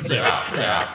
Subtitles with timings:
[0.00, 0.88] Zero, zero.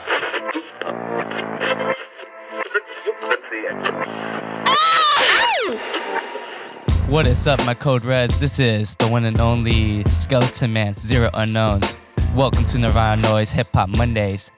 [7.08, 8.38] What is up, my code reds?
[8.38, 12.12] This is the one and only Skeleton Man, Zero Unknowns.
[12.34, 14.50] Welcome to Nirvana Noize Hip Hop Mondays.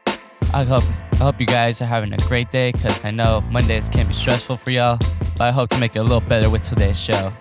[0.53, 0.82] I hope
[1.12, 4.14] I hope you guys are having a great day because I know Mondays can be
[4.14, 4.98] stressful for y'all,
[5.39, 7.32] but I hope to make it a little better with today's show.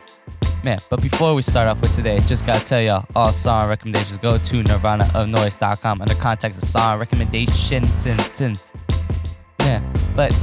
[0.62, 4.18] Man, but before we start off with today, just gotta tell y'all all song recommendations
[4.18, 8.06] go to nirvanaofnoise.com under contact the song recommendations.
[9.62, 9.82] Yeah,
[10.18, 10.34] but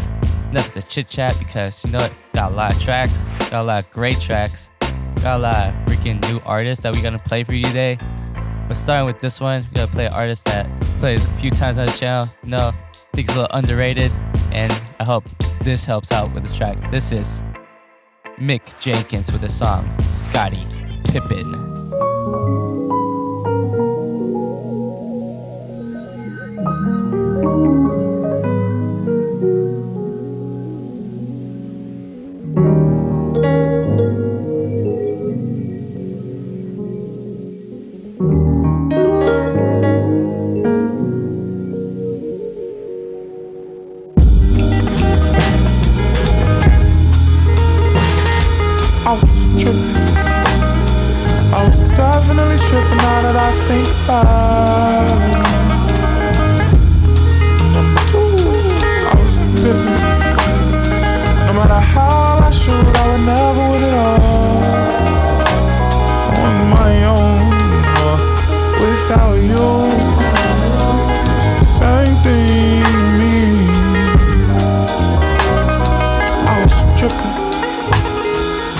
[0.50, 2.16] enough of the chit chat because you know what?
[2.32, 4.70] Got a lot of tracks, got a lot of great tracks,
[5.16, 7.98] got a lot of freaking new artists that we're gonna play for you today.
[8.68, 10.66] But starting with this one, we're gonna play an artist that
[10.98, 12.26] played a few times on the channel.
[12.42, 12.72] No, I
[13.12, 14.10] think it's a little underrated,
[14.50, 15.28] and I hope
[15.60, 16.90] this helps out with this track.
[16.90, 17.42] This is
[18.38, 20.66] Mick Jenkins with the song Scottie
[21.04, 22.65] Pippen.
[59.08, 60.02] I was tripping.
[61.46, 64.16] No matter how I sure I never will know
[66.44, 67.42] On my own
[67.84, 68.16] uh,
[68.80, 69.68] I felt you.
[71.36, 73.36] It's the same thing me.
[76.52, 77.36] Aus tripping.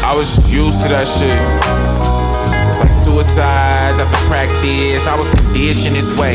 [0.02, 1.95] I was just used to that shit.
[2.68, 5.06] It's like suicides after practice.
[5.06, 6.34] I was conditioned this way.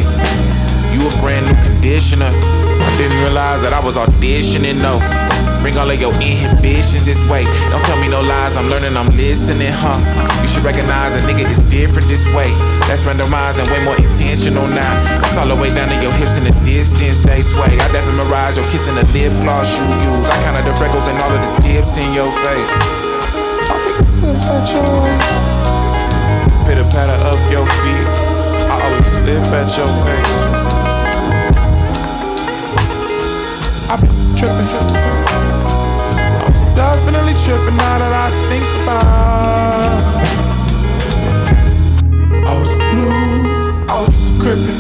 [0.94, 2.32] You a brand new conditioner.
[2.32, 5.00] I didn't realize that I was auditioning, no.
[5.62, 7.46] Bring all of your inhibitions this way.
[7.70, 10.02] Don't tell me no lies, I'm learning, I'm listening, huh?
[10.42, 12.50] You should recognize a nigga is different this way.
[12.90, 14.98] That's randomized and way more intentional now.
[15.22, 17.78] That's all the way down to your hips in the distance, they sway.
[17.78, 20.26] I definitely mirage your kissing the lip gloss you use.
[20.26, 22.70] I counted the freckles and all of the dips in your face.
[23.70, 25.61] My fingertips are yours.
[26.72, 28.08] Pitter patter of your feet.
[28.72, 30.36] I always slip at your pace.
[33.92, 34.70] I've been tripping.
[36.40, 39.04] I was definitely tripping now that I think about.
[42.48, 43.44] I was blue,
[43.90, 44.71] I was crippin'.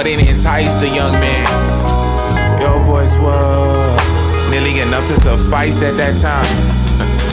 [0.00, 2.58] More than enticed a young man.
[2.58, 6.79] Your voice was nearly enough to suffice at that time.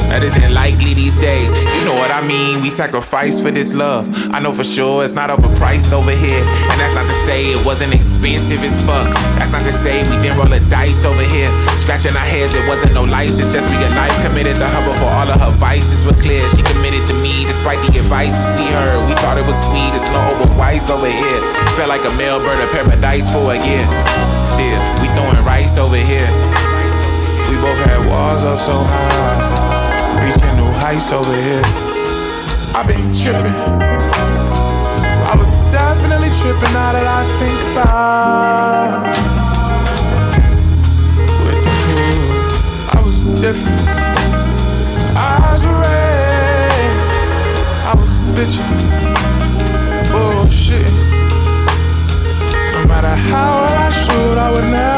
[0.07, 1.51] That isn't likely these days.
[1.51, 2.61] You know what I mean?
[2.61, 4.07] We sacrifice for this love.
[4.31, 6.43] I know for sure it's not overpriced over here.
[6.71, 9.11] And that's not to say it wasn't expensive as fuck.
[9.37, 11.51] That's not to say we didn't roll a dice over here.
[11.77, 14.15] Scratching our heads, it wasn't no license, just real life.
[14.23, 16.47] Committed to her before all of her vices were clear.
[16.55, 19.05] She committed to me despite the advices we heard.
[19.05, 20.23] We thought it was sweet, it's no
[20.57, 21.41] whites over here.
[21.75, 23.85] Felt like a male bird of paradise for a year.
[24.47, 26.31] Still, we throwing rice over here.
[27.47, 29.16] We both had walls up so high,
[30.97, 31.61] reaching over here.
[32.73, 33.53] I've been tripping.
[35.29, 39.05] I was definitely tripping now that I think about.
[39.05, 39.21] it.
[41.45, 42.17] With the crew,
[42.95, 43.81] I was different.
[45.15, 46.95] Eyes were red.
[47.85, 48.75] I was bitching.
[50.11, 50.93] Bullshit.
[52.73, 54.96] No matter how well I shoot, I would never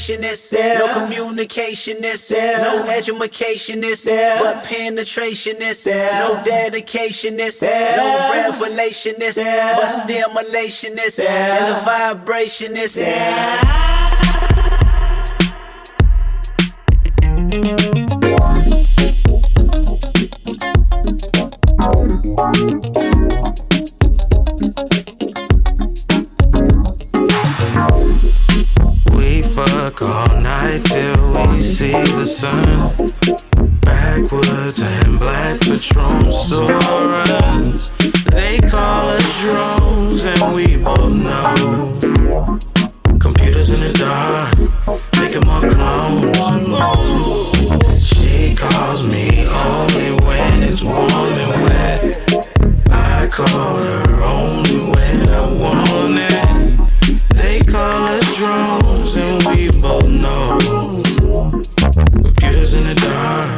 [0.00, 0.78] conversation is there.
[0.78, 2.58] No communication is there.
[2.58, 4.38] No education is there.
[4.42, 6.12] But penetration is there.
[6.12, 7.96] No dedication is there.
[7.96, 9.76] No revelation is there.
[9.76, 11.58] But stimulation is there.
[11.58, 12.94] And the vibration is
[53.40, 57.24] Call her only when I want it.
[57.34, 60.58] They call us drones, and we both know.
[62.20, 63.48] Computers in the dark,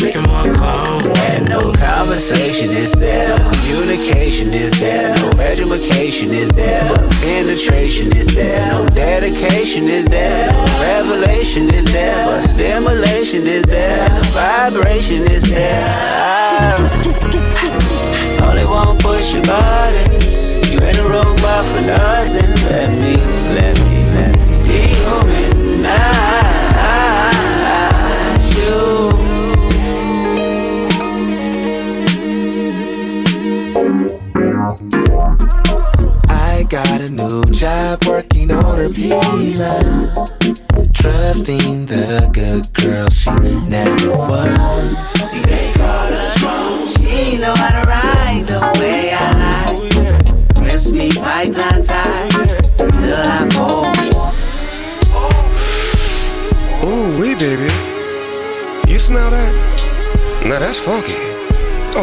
[0.00, 1.04] making more clones.
[1.32, 8.34] And no conversation is there, communication is there, no education is there, no penetration is
[8.34, 15.42] there, no dedication is there, no revelation is there, but stimulation is there, vibration is
[15.42, 16.09] there.
[22.70, 23.19] Let me,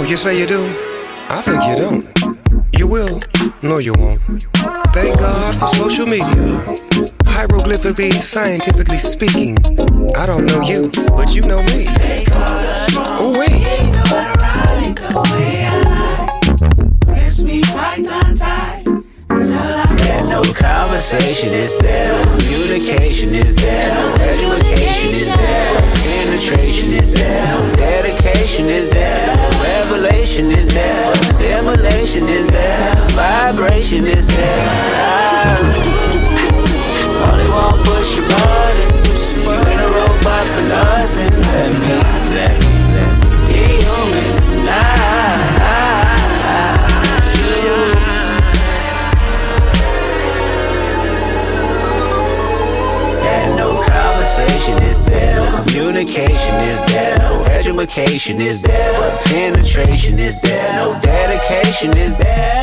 [0.07, 0.63] you say you do?
[1.29, 2.05] I think you don't.
[2.79, 3.19] You will?
[3.61, 4.21] No, you won't.
[4.93, 6.23] Thank God for social media.
[7.25, 9.57] Hieroglyphically, scientifically speaking,
[10.15, 11.85] I don't know you, but you know me.
[13.19, 13.63] Oh, wait.
[20.29, 28.89] No conversation is there, communication is there, education is there, penetration is there, dedication is
[28.91, 28.96] there,
[33.87, 35.57] vibration is there.
[37.23, 39.37] Only one push your buttons.
[39.37, 41.31] You ain't a robot for nothing.
[41.41, 41.87] Let me,
[42.35, 44.27] let me, let me dehumanize
[47.63, 47.77] you.
[53.25, 60.19] And no conversation is there, no communication is there, no education is there, but penetration
[60.19, 62.56] is there, no dedication is there, no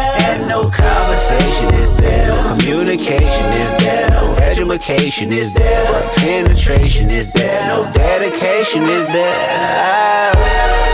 [1.26, 8.82] conversation is there, communication is there, no education is there, penetration is there, no dedication
[8.84, 10.93] is there.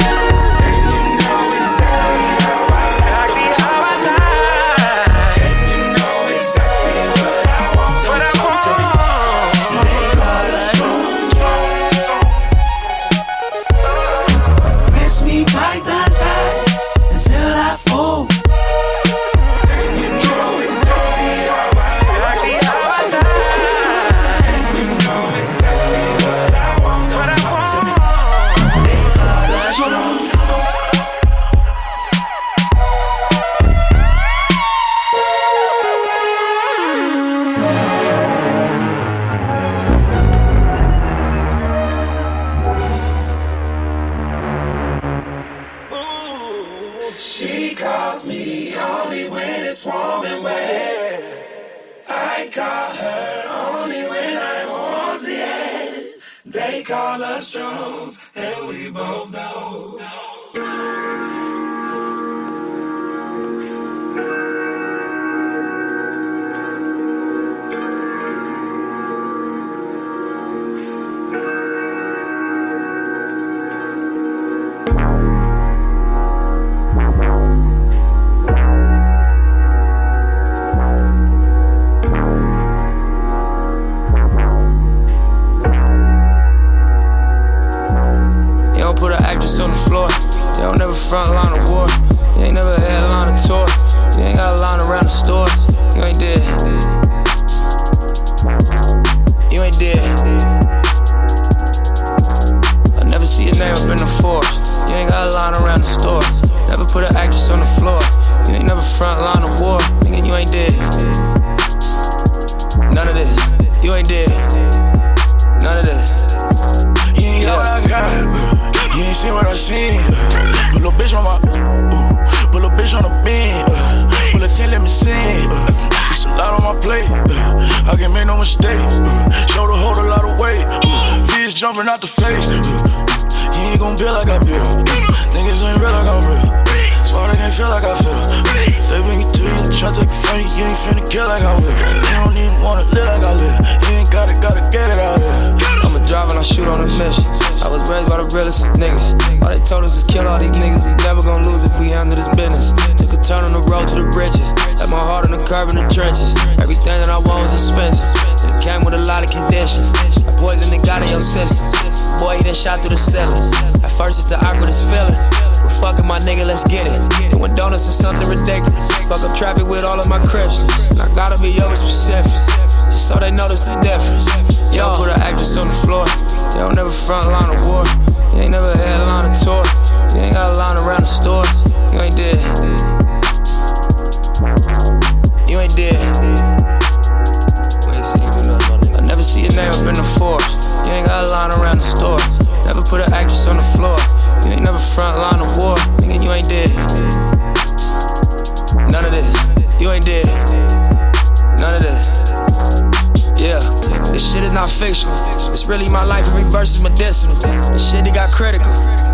[204.51, 205.15] Is not fictional.
[205.55, 207.39] It's really my life, every verse is medicinal.
[207.71, 208.67] This shit, it got critical.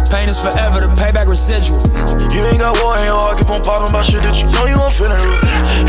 [0.09, 1.83] Pain is forever, the payback residual.
[2.33, 4.65] You ain't got war in your heart, keep on popping about shit that you know
[4.65, 5.19] you won't finna.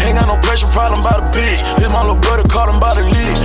[0.03, 1.63] Ain't got no pressure, problem by the bitch.
[1.79, 3.37] Hit my little brother, caught him by the lead.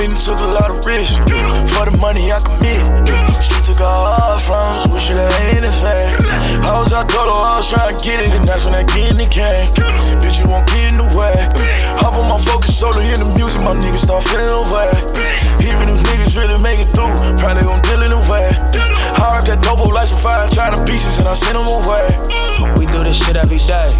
[0.00, 1.22] We took a lot of risks
[1.70, 2.82] for the money I commit.
[3.68, 6.08] Took all our from wish it ain't in vain.
[6.64, 9.28] I was out Dolo, I was trying to get it, and that's when that kidney
[9.28, 9.68] came.
[10.24, 11.36] Bitch, you won't get in the way.
[12.00, 14.88] Hop on my focus solo in the music, my niggas start feeling away.
[15.60, 18.87] Even if niggas really make it through, probably gon' deal in a
[19.18, 22.06] heard that dope like some fire, try the pieces, and I send them away.
[22.78, 23.90] We do this shit every day.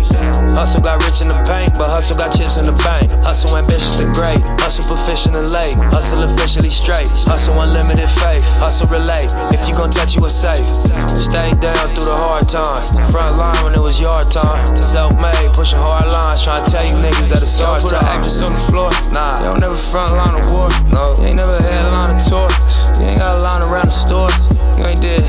[0.59, 3.07] Hustle got rich in the paint, but hustle got chips in the bank.
[3.23, 4.43] Hustle ambitious to great.
[4.59, 5.79] Hustle proficient and late.
[5.95, 7.07] Hustle officially straight.
[7.31, 8.43] Hustle unlimited faith.
[8.59, 9.31] Hustle relate.
[9.55, 10.67] If you gon' touch, you a safe.
[11.15, 12.99] Stay down through the hard times.
[13.15, 14.67] Front line when it was your time.
[14.83, 16.43] Self made, pushing hard lines.
[16.43, 18.03] Trying to tell you niggas that it's hard time.
[18.03, 18.91] Actress on the floor.
[19.15, 20.69] Nah, you don't never front line of war.
[20.91, 22.51] No, you ain't never had a tour.
[22.99, 24.31] You ain't got a line around the store.
[24.79, 25.27] You ain't dead.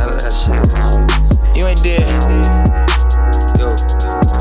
[0.00, 0.56] None of that shit.
[1.52, 2.00] You ain't dead.
[3.60, 3.68] Yo,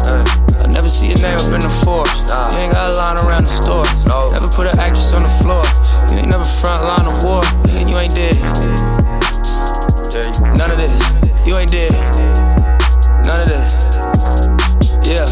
[0.07, 2.23] uh, I never see your name up in the force.
[2.29, 2.55] Nah.
[2.55, 3.83] You ain't got a line around the store.
[4.07, 4.29] No.
[4.31, 5.67] Never put an actress on the floor.
[6.07, 7.43] You ain't never front line of war.
[7.67, 8.39] Nigga, you ain't dead.
[10.15, 10.55] Yeah.
[10.55, 10.95] None of this.
[11.45, 11.91] You ain't dead.
[13.27, 13.75] None of this.
[15.03, 15.27] Yeah.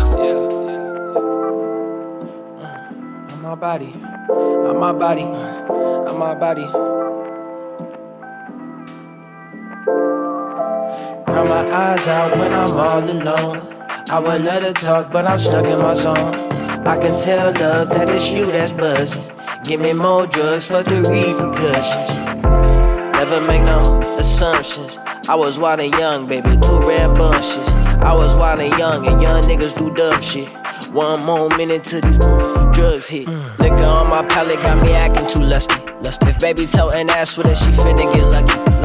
[3.32, 3.96] I'm my body.
[3.96, 5.24] I'm my body.
[5.24, 6.68] I'm my body.
[11.38, 13.60] Cry my eyes out when I'm all alone.
[14.10, 16.34] I would let her talk, but I'm stuck in my zone.
[16.88, 19.24] I can tell love that it's you that's buzzing.
[19.64, 22.10] Give me more drugs for the repercussions.
[23.14, 24.98] Never make no assumptions.
[25.30, 27.70] I was wild and young, baby, too rambunctious.
[28.02, 30.50] I was wild and young, and young niggas do dumb shit.
[30.92, 33.28] One more minute till these drugs hit.
[33.60, 35.76] Liquor on my palate got me acting too lusty.
[36.02, 38.77] If baby totin' ass with her, she finna get lucky.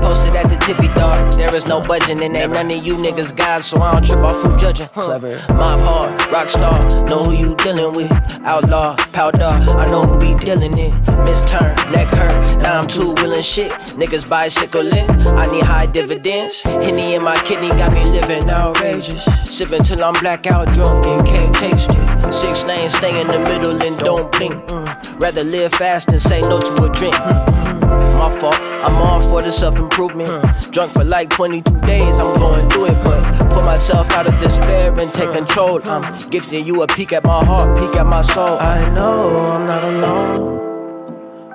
[0.00, 3.36] Posted at the tippy dog, there is no budging, and ain't none of you niggas
[3.36, 4.88] guys, so I don't trip off who judging.
[4.88, 5.40] Clever.
[5.50, 8.12] Mob hard, rock star, know who you dealing with.
[8.44, 10.92] Outlaw, powder, I know who be dealing it.
[11.24, 13.72] Misturn, neck hurt, now I'm too willing shit.
[14.00, 16.60] Niggas bicycle bicycling, I need high dividends.
[16.60, 19.24] Henny in my kidney got me living outrageous.
[19.48, 22.32] Sipping till I'm blackout drunk and can't taste it.
[22.32, 24.54] Six lanes, stay in the middle and don't blink.
[24.54, 25.20] Mm.
[25.20, 27.14] Rather live fast than say no to a drink.
[27.14, 30.30] My fault, I'm all for the self improvement.
[30.30, 30.70] Hmm.
[30.70, 34.98] Drunk for like 22 days, I'm going through it, but pull myself out of despair
[34.98, 35.36] and take hmm.
[35.36, 35.80] control.
[35.84, 38.58] I'm gifting you a peek at my heart, peek at my soul.
[38.58, 40.60] I know I'm not alone.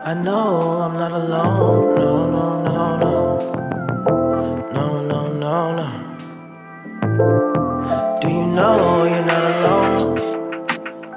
[0.04, 1.96] I know I'm not alone.
[1.96, 3.40] No, no, no, no.
[4.72, 5.88] No, no, no, no.
[8.22, 10.16] Do you know you're not alone?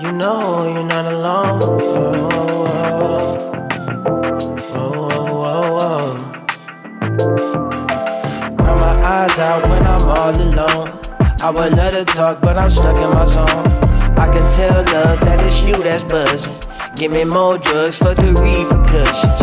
[0.01, 1.61] You know you're not alone.
[1.61, 3.48] Oh, oh, oh.
[9.39, 10.89] Out when I'm all alone.
[11.41, 13.67] I would let her talk, but I'm stuck in my zone.
[14.19, 16.55] I can tell love that it's you that's buzzing.
[16.97, 19.41] Give me more drugs for the repercussions.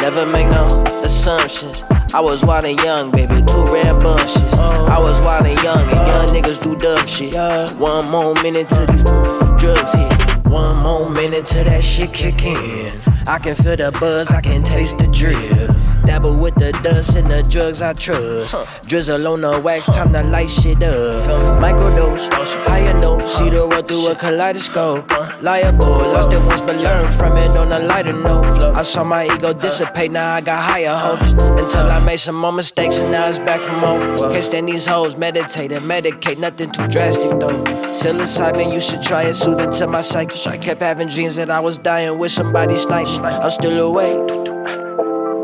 [0.00, 1.82] Never make no assumptions.
[2.12, 4.52] I was wild and young, baby, too rambunctious.
[4.54, 7.34] I was wild and young, and young niggas do dumb shit.
[7.78, 10.31] One more minute till these drugs hit.
[10.44, 13.00] One more minute till that shit kick in.
[13.26, 15.70] I can feel the buzz, I can taste the drip.
[16.04, 18.56] Dabble with the dust and the drugs I trust.
[18.86, 21.28] Drizzle on the wax, time to light shit up.
[21.62, 22.28] Microdose,
[22.64, 25.08] higher note, see the world through a kaleidoscope.
[25.40, 28.74] Liable, lost it once but learned from it on a lighter note.
[28.74, 31.30] I saw my ego dissipate, now I got higher hopes.
[31.32, 34.30] Until I made some more mistakes and now it's back for more.
[34.32, 37.62] Can't stand these hoes, meditate and medicate, nothing too drastic though.
[37.92, 40.31] Psilocybin, you should try it, soothing to my psyche.
[40.46, 43.28] I kept having dreams that I was dying with somebody snipe me.
[43.28, 44.16] I'm still awake.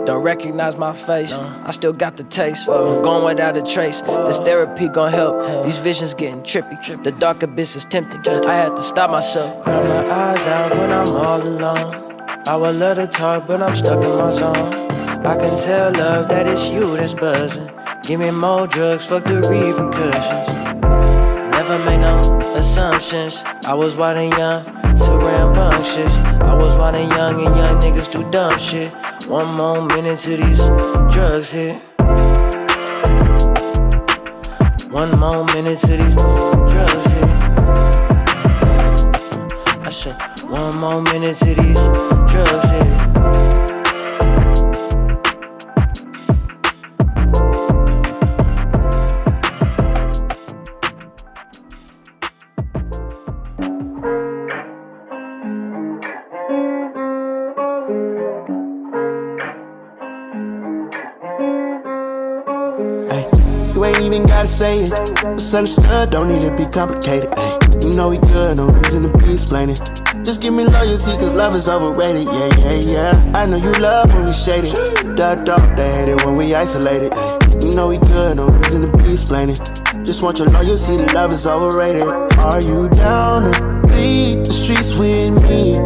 [0.07, 1.35] Don't recognize my face.
[1.35, 2.69] I still got the taste.
[2.69, 4.01] I'm going without a trace.
[4.01, 5.65] This therapy gon' help.
[5.65, 7.03] These visions getting trippy.
[7.05, 8.27] The dark abyss is tempting.
[8.27, 9.63] I had to stop myself.
[9.63, 11.95] Cry my eyes out when I'm all alone.
[12.47, 14.89] I would love to talk, but I'm stuck in my zone.
[15.27, 17.71] I can tell love that it's you that's buzzing.
[18.05, 20.98] Give me more drugs, fuck the repercussions.
[22.59, 23.45] Assumptions.
[23.65, 24.65] I was wild and young,
[24.99, 26.19] too rambunctious.
[26.19, 28.93] I was wild and young, and young niggas do dumb shit.
[29.29, 30.59] One more minute to these
[31.15, 31.81] drugs hit.
[34.91, 37.29] One more minute to these drugs hit.
[39.87, 40.17] I said,
[40.51, 41.83] one more minute to these
[42.33, 42.98] drugs hit.
[64.59, 64.91] Say it.
[65.39, 67.33] It's understood, don't need to be complicated.
[67.37, 69.77] Ay, you know we good, no reason to be explaining.
[70.25, 72.25] Just give me loyalty, cause love is overrated.
[72.25, 73.33] Yeah, yeah, yeah.
[73.37, 74.75] I know you love when we shaded.
[75.17, 77.13] The dark, they hate it when we isolated.
[77.15, 79.55] Ay, you know we good, no reason to be explaining.
[80.05, 82.03] Just want your loyalty, the love is overrated.
[82.03, 85.79] Are you down to bleed the streets with me?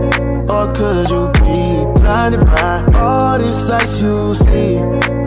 [0.49, 4.78] Or could you be blinded by all this sights you see?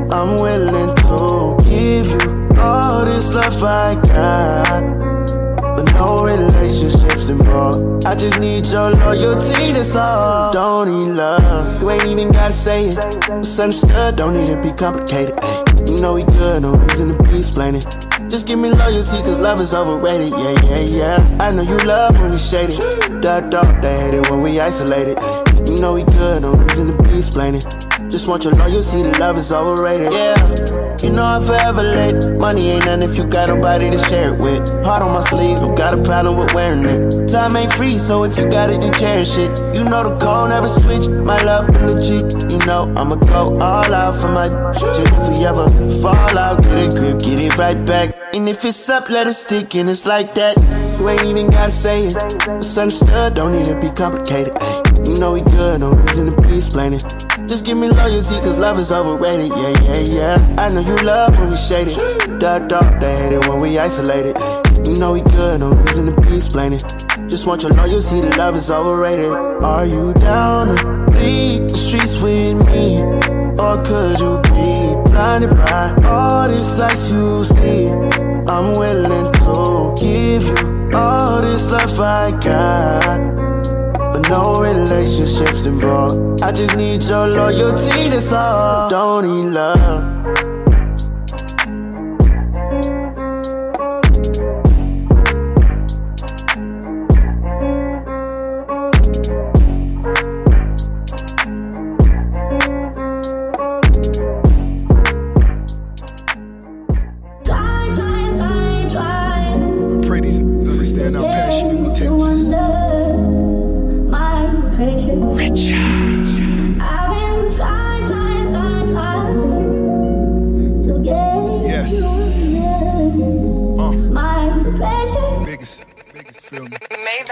[0.10, 2.35] I'm willing to give you
[2.66, 4.84] all this love I got.
[5.76, 8.06] But no relationships involved.
[8.06, 10.52] I just need your loyalty, that's all.
[10.54, 11.82] Don't need love.
[11.82, 12.98] You ain't even gotta say it.
[13.30, 15.36] It's understood, don't need to be complicated.
[15.42, 17.82] Ay, you know we good, no reason to be explaining.
[18.30, 20.30] Just give me loyalty, cause love is overrated.
[20.30, 20.82] Yeah, yeah,
[21.20, 21.38] yeah.
[21.40, 22.80] I know you love when we shaded.
[23.22, 25.20] The dark, they hate it when we isolated.
[25.70, 27.62] You know we good, no reason to be explaining.
[28.10, 30.14] Just want your loyalty, the love is overrated.
[30.14, 30.36] Yeah,
[31.04, 32.30] you know I'm forever late.
[32.38, 34.70] Money ain't nothing if you got nobody to share it with.
[34.86, 37.28] Heart on my sleeve, don't got a problem with wearing it.
[37.28, 39.60] Time ain't free, so if you got it, then cherish it.
[39.76, 41.08] You know the code never switch.
[41.08, 42.54] My love legit.
[42.54, 45.12] You know I'ma go all out for my shit.
[45.12, 45.68] If we ever
[46.02, 48.16] fall out, get a grip, get it right back.
[48.34, 50.56] And if it's up, let it stick, and it's like that.
[51.00, 52.16] You ain't even gotta say it.
[52.48, 54.58] It's understood, don't need to be complicated.
[54.62, 57.02] Ay, you know we good, no reason to be explaining.
[57.48, 59.50] Just give me loyalty, cause love is overrated.
[59.50, 60.00] Yeah, yeah,
[60.38, 60.56] yeah.
[60.58, 61.94] I know you love when we shaded.
[62.40, 64.36] The dark, they hate it when we isolated.
[64.38, 66.80] Ay, you know we good, no reason to be explaining.
[67.28, 69.32] Just want your loyalty, the love is overrated.
[69.64, 73.02] Are you down to bleed the streets with me?
[73.62, 77.88] Or could you be blinded by all this sights you see?
[78.48, 83.45] I'm willing to give you all this love I got.
[84.30, 86.42] No relationships involved.
[86.42, 88.90] I just need your loyalty, that's all.
[88.90, 90.45] Don't need love.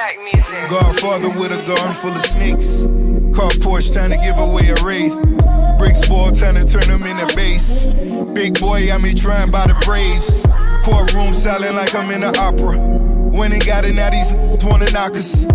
[0.03, 0.69] Music.
[0.69, 2.83] Godfather with a garden full of snakes.
[3.31, 5.15] Car Porsche trying to give away a wraith.
[5.79, 7.87] Bricks ball trying to turn them into base.
[8.35, 10.43] Big boy, I'm here trying by the Braves.
[10.83, 12.75] Courtroom silent like I'm in the opera.
[13.31, 14.35] When got it, now these
[14.67, 15.47] wanna knock us.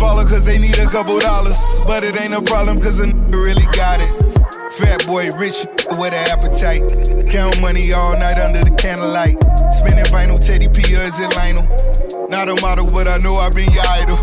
[0.00, 1.60] Follow cause they need a couple dollars.
[1.86, 4.12] But it ain't no problem cause a nigga really got it.
[4.72, 5.68] Fat boy, rich
[6.00, 6.88] with an appetite.
[7.28, 9.36] Count money all night under the candlelight.
[9.74, 11.68] Spinning vinyl, Teddy P, or is it Lionel?
[12.34, 14.18] Not a model, but I know been your idol.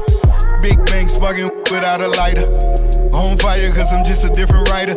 [0.62, 2.44] Big bang smugging without a lighter.
[3.14, 4.96] On fire, cause I'm just a different writer.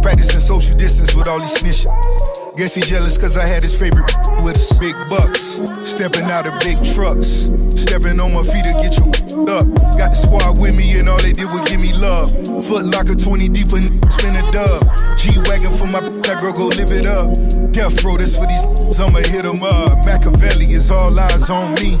[0.00, 2.27] Practicing social distance with all these snitching.
[2.58, 4.10] Guess he jealous cause I had his favorite
[4.42, 4.76] with us.
[4.78, 7.46] Big bucks, stepping out of big trucks.
[7.78, 9.06] Stepping on my feet to get you
[9.46, 9.70] up.
[9.94, 12.32] Got the squad with me and all they did was give me love.
[12.66, 14.82] Foot locker 20 deep and spin a dub.
[15.16, 17.30] G-Wagon for my that girl go live it up.
[17.70, 18.66] Death row, this for these
[18.98, 20.04] I'ma hit them up.
[20.04, 21.94] Machiavelli is all eyes on me.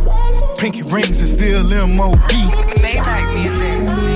[0.58, 2.18] Pinky rings is still MOB.
[2.82, 4.07] Maybach music.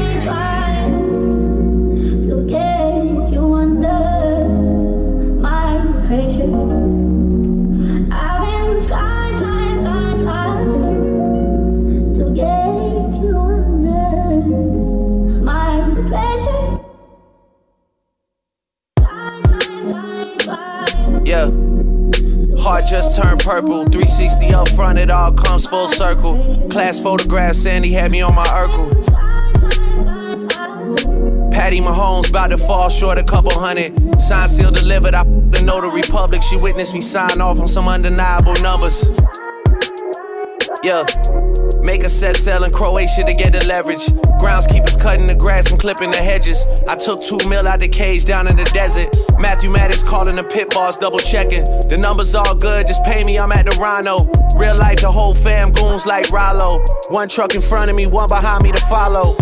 [26.72, 29.21] Class photograph, Sandy had me on my Urkel.
[31.62, 34.20] Patty Mahomes about to fall short a couple hundred.
[34.20, 35.14] Sign seal delivered.
[35.14, 36.42] I the notary public.
[36.42, 39.08] She witnessed me sign off on some undeniable numbers.
[40.82, 41.04] Yeah.
[41.80, 44.04] Make a set sell in Croatia to get the leverage.
[44.42, 46.66] Groundskeepers cutting the grass and clipping the hedges.
[46.88, 49.14] I took two mil out the cage down in the desert.
[49.38, 51.62] Matthew Maddox calling the pit boss, double checking.
[51.88, 54.24] The numbers all good, just pay me, I'm at the Rhino.
[54.58, 56.84] Real life, the whole fam goons like Rollo.
[57.10, 59.36] One truck in front of me, one behind me to follow.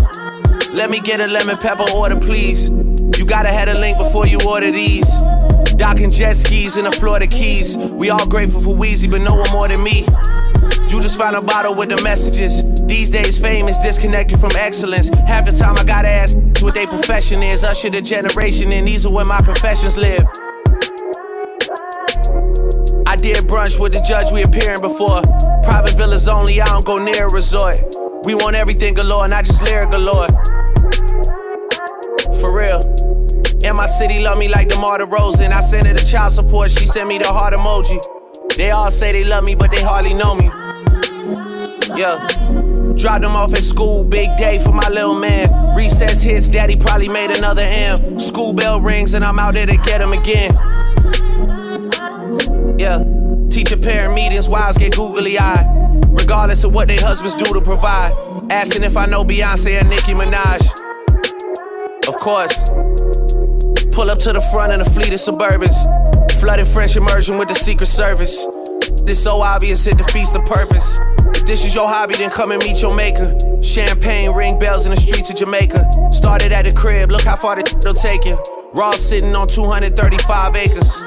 [0.73, 2.71] Let me get a lemon pepper order, please.
[3.19, 5.09] You gotta have a link before you order these.
[5.77, 7.77] Docking jet skis in the Florida Keys.
[7.77, 10.07] We all grateful for Weezy, but no one more than me.
[10.89, 12.63] You just find a bottle with the messages.
[12.87, 15.09] These days, fame is disconnected from excellence.
[15.27, 17.65] Half the time, I gotta ask what their profession is.
[17.65, 20.23] Usher the generation, and these are where my professions live.
[23.07, 25.23] I did brunch with the judge we appearing before.
[25.65, 27.81] Private villas only, I don't go near a resort.
[28.25, 30.27] We want everything galore, not just lyric galore.
[32.41, 32.81] For real.
[33.65, 35.51] And my city love me like DeMar DeRozan.
[35.53, 37.99] I sent her the child support, she sent me the heart emoji.
[38.57, 40.51] They all say they love me, but they hardly know me.
[41.97, 42.27] Yeah.
[42.97, 45.75] Dropped them off at school, big day for my little man.
[45.75, 48.19] Recess hits, daddy probably made another M.
[48.21, 50.55] School bell rings, and I'm out there to get him again.
[52.79, 53.03] Yeah.
[53.49, 55.80] Teacher parent meetings, wives get googly eyed.
[56.09, 58.13] Regardless of what their husbands do to provide.
[58.51, 60.61] Asking if I know Beyonce and Nicki Minaj.
[62.09, 62.59] Of course.
[63.93, 65.77] Pull up to the front in a fleet of Suburbans.
[66.41, 68.47] Flooded French immersion with the Secret Service.
[69.05, 70.99] This so obvious, it defeats the purpose.
[71.37, 73.37] If this is your hobby, then come and meet your maker.
[73.63, 76.11] Champagne, ring bells in the streets of Jamaica.
[76.13, 78.39] Started at the crib, look how far the will take you.
[78.75, 81.03] Raw sitting on 235 acres.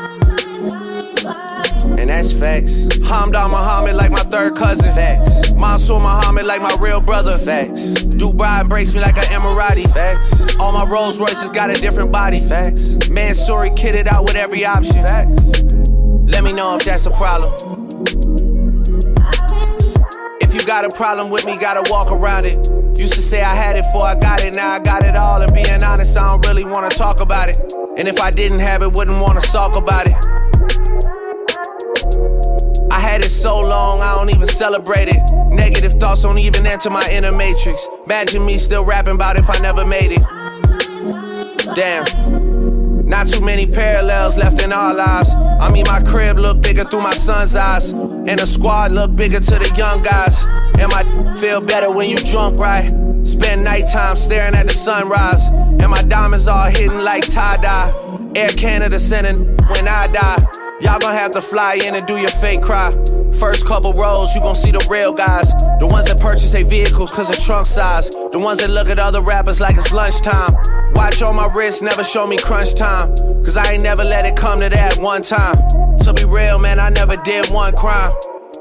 [2.03, 2.83] And that's facts.
[3.07, 4.91] Hamdan Muhammad like my third cousin.
[4.91, 5.53] Facts.
[5.53, 7.37] Mansour Muhammad like my real brother.
[7.37, 7.93] Facts.
[8.19, 9.89] Dubai embrace me like an Emirati.
[9.93, 10.57] Facts.
[10.57, 12.39] All my Rolls Royces got a different body.
[12.39, 12.97] Facts.
[13.07, 14.95] Mansory kitted out with every option.
[14.95, 15.61] Facts.
[16.27, 17.87] Let me know if that's a problem.
[20.41, 22.99] If you got a problem with me, gotta walk around it.
[22.99, 25.41] Used to say I had it before I got it, now I got it all.
[25.41, 27.57] And being honest, I don't really wanna talk about it.
[27.97, 30.32] And if I didn't have it, wouldn't wanna talk about it.
[33.23, 35.21] It so long, I don't even celebrate it.
[35.47, 37.87] Negative thoughts don't even enter my inner matrix.
[38.03, 40.23] Imagine me still rapping about if I never made it.
[41.73, 43.07] Damn.
[43.07, 45.33] Not too many parallels left in our lives.
[45.35, 47.91] I mean, my crib look bigger through my son's eyes.
[47.91, 50.43] And the squad look bigger to the young guys.
[50.77, 52.91] And my feel better when you drunk, right?
[53.25, 55.47] Spend nighttime staring at the sunrise.
[55.47, 57.93] And my diamonds all hidden like tie dye.
[58.35, 60.45] Air Canada sending when I die.
[60.81, 62.91] Y'all gonna have to fly in and do your fake cry.
[63.43, 65.49] First couple rows, you gon' see the real guys.
[65.81, 68.09] The ones that purchase their vehicles cause of trunk size.
[68.09, 70.53] The ones that look at other rappers like it's lunchtime.
[70.93, 73.13] Watch on my wrist, never show me crunch time.
[73.43, 75.57] Cause I ain't never let it come to that one time.
[76.05, 78.13] To be real, man, I never did one crime.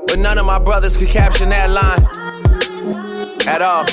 [0.09, 2.03] But none of my brothers could caption that line.
[3.47, 3.85] At all.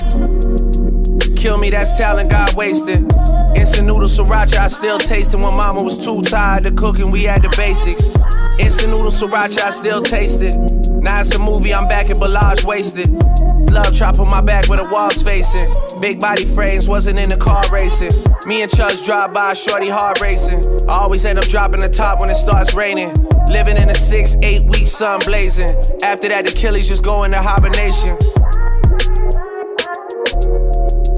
[1.36, 3.06] Kill me, that's talent God wasted.
[3.55, 7.12] Instant noodle sriracha, I still taste it when mama was too tired to cook and
[7.12, 8.03] we had the basics.
[8.59, 10.55] Instant noodle sriracha, I still taste it.
[11.01, 13.09] Now it's a movie, I'm back at Bellagio wasted.
[13.71, 15.67] Love trap on my back where the walls facing.
[16.01, 18.12] Big body frames, wasn't in the car racing.
[18.45, 20.63] Me and Chuz drive by, shorty hard racing.
[20.89, 23.13] I always end up dropping the top when it starts raining.
[23.47, 25.69] Living in a six, eight week sun blazing.
[26.03, 28.17] After that, the Achilles just go into hibernation.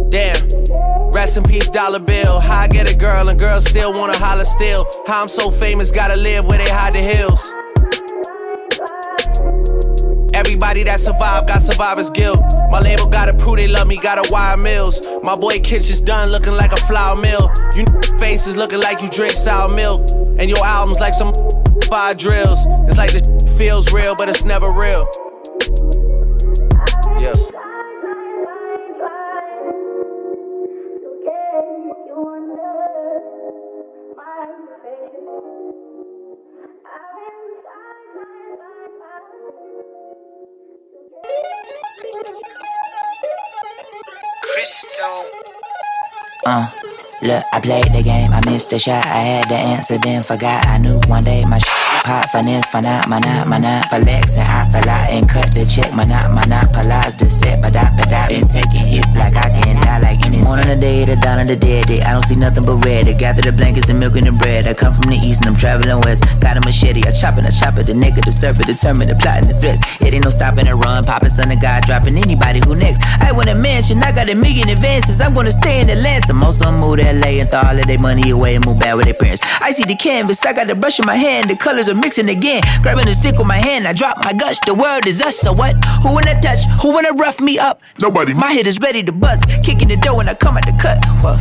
[0.09, 0.60] Damn.
[1.13, 2.39] Rest in peace, dollar bill.
[2.39, 4.85] How I get a girl and girls still wanna holler still.
[5.05, 7.51] How I'm so famous, gotta live where they hide the hills.
[10.33, 12.39] Everybody that survived got survivor's guilt.
[12.71, 15.01] My label gotta prove they love me, gotta wire mills.
[15.21, 17.51] My boy Kitchen's done looking like a flour mill.
[17.75, 20.09] You n***a is looking like you drink sour milk.
[20.39, 21.33] And your albums like some
[21.89, 22.65] fire drills.
[22.87, 25.05] It's like the feels real, but it's never real.
[47.21, 49.05] Look, I played the game, I missed the shot.
[49.05, 50.65] I had the answer, then forgot.
[50.65, 53.85] I knew one day my shit pop for this, for not, my not, my not,
[53.93, 55.93] for Lex and I fell out and cut the check.
[55.93, 59.37] My not, my not, polize the set, but I, but I been taking hits like
[59.37, 60.17] I can die like
[60.49, 62.01] One on the day, the down on the dead day.
[62.01, 63.07] I don't see nothing but red.
[63.07, 64.65] I gather the blankets and milk and the bread.
[64.65, 66.25] I come from the east and I'm traveling west.
[66.41, 67.85] Got a machete, I chop it, I chop it.
[67.85, 69.81] The nigga, the serpent, determined, the plot and the threats.
[70.01, 73.05] It ain't no stopping and run, popping son of God, dropping anybody who next.
[73.21, 75.21] I want a mansion, I got a million advances.
[75.21, 76.33] I'm gonna stay in the Atlanta.
[76.33, 78.79] Most of them move to LA and throw all of their money away and move
[78.79, 79.41] back with their parents.
[79.59, 82.29] I see the canvas, I got the brush in my hand, the colors are mixing
[82.29, 82.61] again.
[82.81, 84.59] Grabbing the stick with my hand, I drop my guts.
[84.65, 85.75] The world is us, so what?
[86.03, 86.65] Who wanna touch?
[86.81, 87.81] Who wanna rough me up?
[87.99, 88.33] Nobody.
[88.33, 90.99] My head is ready to bust, kicking the door when I come at the cut.
[91.23, 91.39] Well,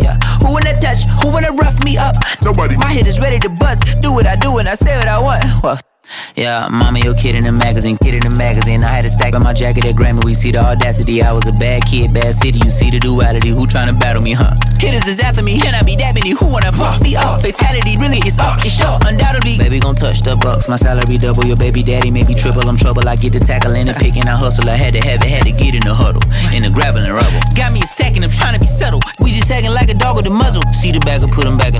[0.00, 0.18] yeah.
[0.40, 1.04] Who wanna touch?
[1.22, 2.16] Who wanna rough me up?
[2.44, 2.76] Nobody.
[2.76, 3.84] My head is ready to bust.
[4.00, 5.44] Do what I do and I say what I want.
[5.62, 5.89] Well.
[6.36, 8.84] Yeah, mama, your kid in the magazine, kid in the magazine.
[8.84, 10.24] I had to stack on my jacket at Grammy.
[10.24, 11.22] We see the audacity.
[11.22, 12.60] I was a bad kid, bad city.
[12.64, 13.50] You see the duality.
[13.50, 14.54] Who tryna battle me, huh?
[14.78, 16.30] Hitters is after me, and I be that many.
[16.30, 17.42] Who wanna fuck me up?
[17.42, 18.58] Fatality really is up.
[18.64, 19.58] It's sure, undoubtedly.
[19.58, 20.68] Baby gon' touch the bucks.
[20.68, 21.44] My salary double.
[21.44, 22.66] Your baby daddy maybe triple.
[22.68, 23.08] I'm trouble.
[23.08, 24.26] I get the tackling and picking.
[24.26, 24.68] I hustle.
[24.68, 26.22] I had to have it, had to get in the huddle.
[26.54, 27.40] In the gravel and rubble.
[27.54, 28.24] Got me a second.
[28.24, 29.00] I'm trying to be subtle.
[29.20, 30.62] We just acting like a dog with a muzzle.
[30.72, 31.79] See the bag and put him back in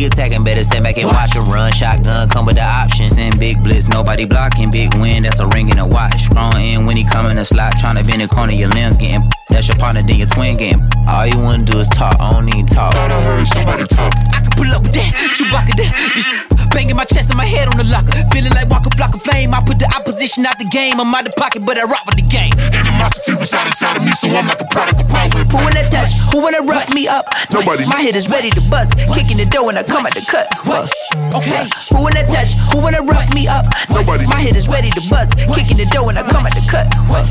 [0.00, 1.70] We attacking, better stand back and watch him run.
[1.72, 3.18] Shotgun come with the options.
[3.18, 4.70] And big blitz, nobody blocking.
[4.70, 6.22] Big win, that's a ring and a watch.
[6.22, 7.76] Strong in when he come in the slot.
[7.78, 9.28] Trying to bend the corner, your limbs getting.
[9.50, 10.80] That's your partner, then your twin game.
[11.12, 12.94] All you wanna do is talk, I don't need talk.
[12.94, 14.14] Thought I heard somebody talk.
[14.32, 16.49] I can pull up with that, Chewbacca that.
[16.70, 18.14] Just banging my chest and my head on the locker.
[18.30, 19.50] Feeling like walking flock of flame.
[19.54, 21.00] I put the opposition out the game.
[21.00, 22.52] I'm out the pocket, but I rock with the game.
[22.74, 25.30] Animosity reside inside of me, so I'm like a product of power.
[25.50, 26.14] Who wanna touch?
[26.30, 27.26] Who wanna rough me up?
[27.52, 27.86] Nobody.
[27.86, 28.94] My head is ready to bust.
[29.14, 30.46] Kicking the door when I come at the cut.
[30.62, 30.86] What?
[31.34, 31.66] Okay.
[31.90, 32.54] Who wanna touch?
[32.70, 33.66] Who wanna rough me up?
[33.90, 34.26] Nobody.
[34.26, 35.34] My head is ready to bust.
[35.54, 36.86] Kicking the door when I come at the cut.
[37.10, 37.26] What?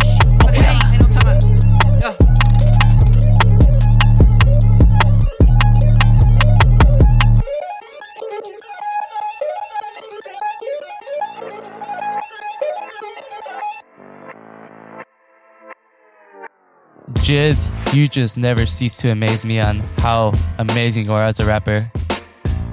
[0.51, 1.58] Okay.
[17.29, 21.45] JID, you just never cease to amaze me on how amazing you are as a
[21.45, 21.87] rapper.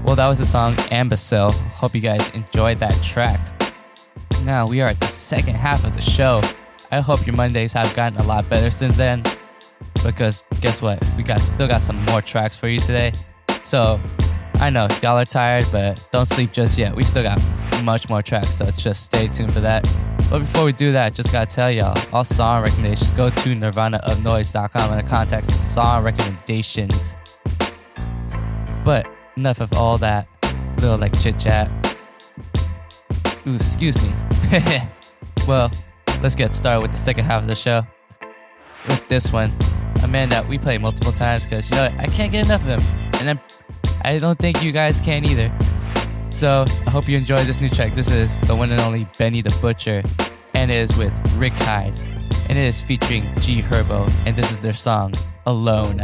[0.03, 1.53] Well, that was the song Ambassel.
[1.53, 3.39] Hope you guys enjoyed that track.
[4.45, 6.41] Now we are at the second half of the show.
[6.91, 9.25] I hope your Mondays have gotten a lot better since then.
[10.03, 11.07] Because guess what?
[11.19, 13.13] We got still got some more tracks for you today.
[13.51, 14.01] So
[14.55, 16.97] I know y'all are tired, but don't sleep just yet.
[16.97, 17.39] We still got
[17.85, 19.87] much more tracks, so just stay tuned for that.
[20.29, 24.99] But before we do that, just gotta tell y'all, all song recommendations go to nirvanaofnoise.com
[24.99, 27.17] and contact the song recommendations.
[28.85, 30.27] But enough of all that
[30.81, 31.71] little like chit chat.
[33.47, 34.13] Ooh, excuse me.
[35.47, 35.71] well,
[36.23, 37.87] let's get started with the second half of the show.
[38.89, 39.53] With this one,
[40.03, 42.69] a man that we play multiple times because you know I can't get enough of
[42.69, 42.81] him,
[43.21, 43.41] and I'm,
[44.05, 45.53] I don't think you guys can either.
[46.37, 47.95] So I hope you enjoy this new track.
[47.95, 50.03] This is the one and only Benny the Butcher,
[50.53, 51.99] and it is with Rick Hyde,
[52.51, 55.15] and it is featuring G Herbo, and this is their song
[55.47, 56.01] Alone.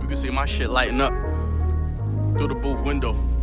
[0.00, 1.12] You can see my shit lighting up
[2.38, 3.33] through the booth window.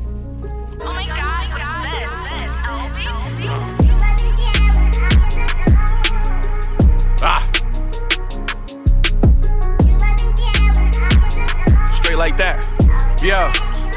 [12.21, 12.62] Like that.
[13.23, 13.51] Yeah.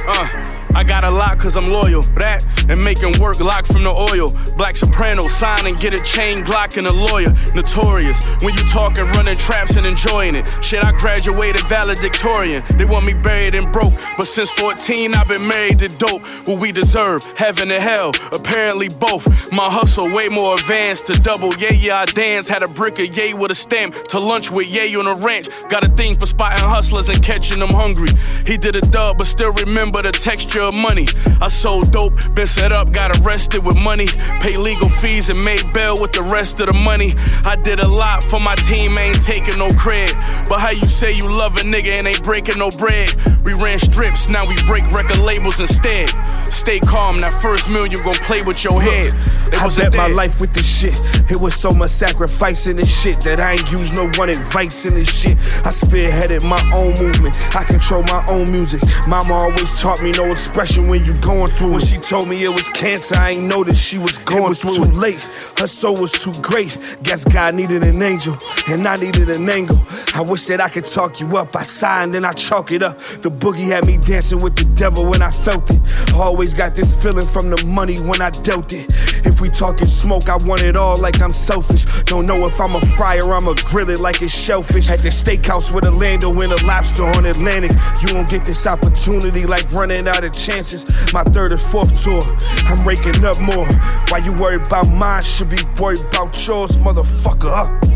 [0.08, 0.43] Uh.
[0.74, 2.02] I got a lot cause I'm loyal.
[2.18, 4.32] That and making work lock from the oil.
[4.56, 7.32] Black soprano, sign and get a chain Glock and a lawyer.
[7.54, 8.26] Notorious.
[8.42, 10.50] When you talking, running traps and enjoying it.
[10.62, 12.62] Shit, I graduated valedictorian.
[12.76, 13.94] They want me buried and broke.
[14.16, 16.22] But since 14, I've been married to dope.
[16.48, 18.12] What we deserve, heaven and hell.
[18.32, 19.52] Apparently both.
[19.52, 21.54] My hustle way more advanced to double.
[21.56, 22.48] Yeah, yeah, I dance.
[22.48, 23.94] Had a brick of yay with a stamp.
[24.08, 25.48] To lunch with yay on a ranch.
[25.68, 28.10] Got a thing for spotting hustlers and catching them hungry.
[28.46, 31.06] He did a dub, but still remember the texture of money.
[31.40, 34.06] I sold dope, been set up, got arrested with money.
[34.40, 37.14] Pay legal fees and made bail with the rest of the money.
[37.44, 40.16] I did a lot for my team, ain't taking no credit.
[40.48, 43.10] But how you say you love a nigga and ain't breaking no bread?
[43.44, 46.08] We ran strips, now we break record labels instead.
[46.50, 47.20] stay calm.
[47.20, 49.12] That first million gon' play with your head.
[49.50, 50.98] They I bet my life with this shit.
[51.30, 54.86] It was so much sacrifice in this shit that I ain't use no one advice
[54.86, 55.36] in this shit.
[55.66, 57.36] I spearheaded my own movement.
[57.54, 58.80] I control my own music.
[59.06, 61.72] Mama always taught me no expression when you going through.
[61.72, 64.48] When she told me it was cancer, I ain't know that she was going it
[64.50, 64.84] was through.
[64.84, 65.24] Too late.
[65.58, 66.78] Her soul was too great.
[67.02, 68.38] Guess God needed an angel,
[68.68, 69.76] and I needed an angle.
[70.14, 71.56] I wish that I could talk you up.
[71.56, 72.98] I signed and I chalk it up.
[72.98, 75.80] The boogie had me dancing with the devil when I felt it.
[76.14, 78.86] I always got this feeling from the money when I dealt it.
[79.24, 81.84] If we talking smoke, I want it all like I'm selfish.
[82.04, 84.90] Don't know if I'm a fryer, I'ma grill it like it's shellfish.
[84.90, 87.72] At the steakhouse with a Lando and a lobster on Atlantic.
[88.02, 90.84] You won't get this opportunity like running out of chances.
[91.12, 92.22] My third or fourth tour,
[92.68, 93.66] I'm raking up more.
[94.08, 95.22] Why you worried about mine?
[95.22, 97.93] Should be worried about yours, motherfucker.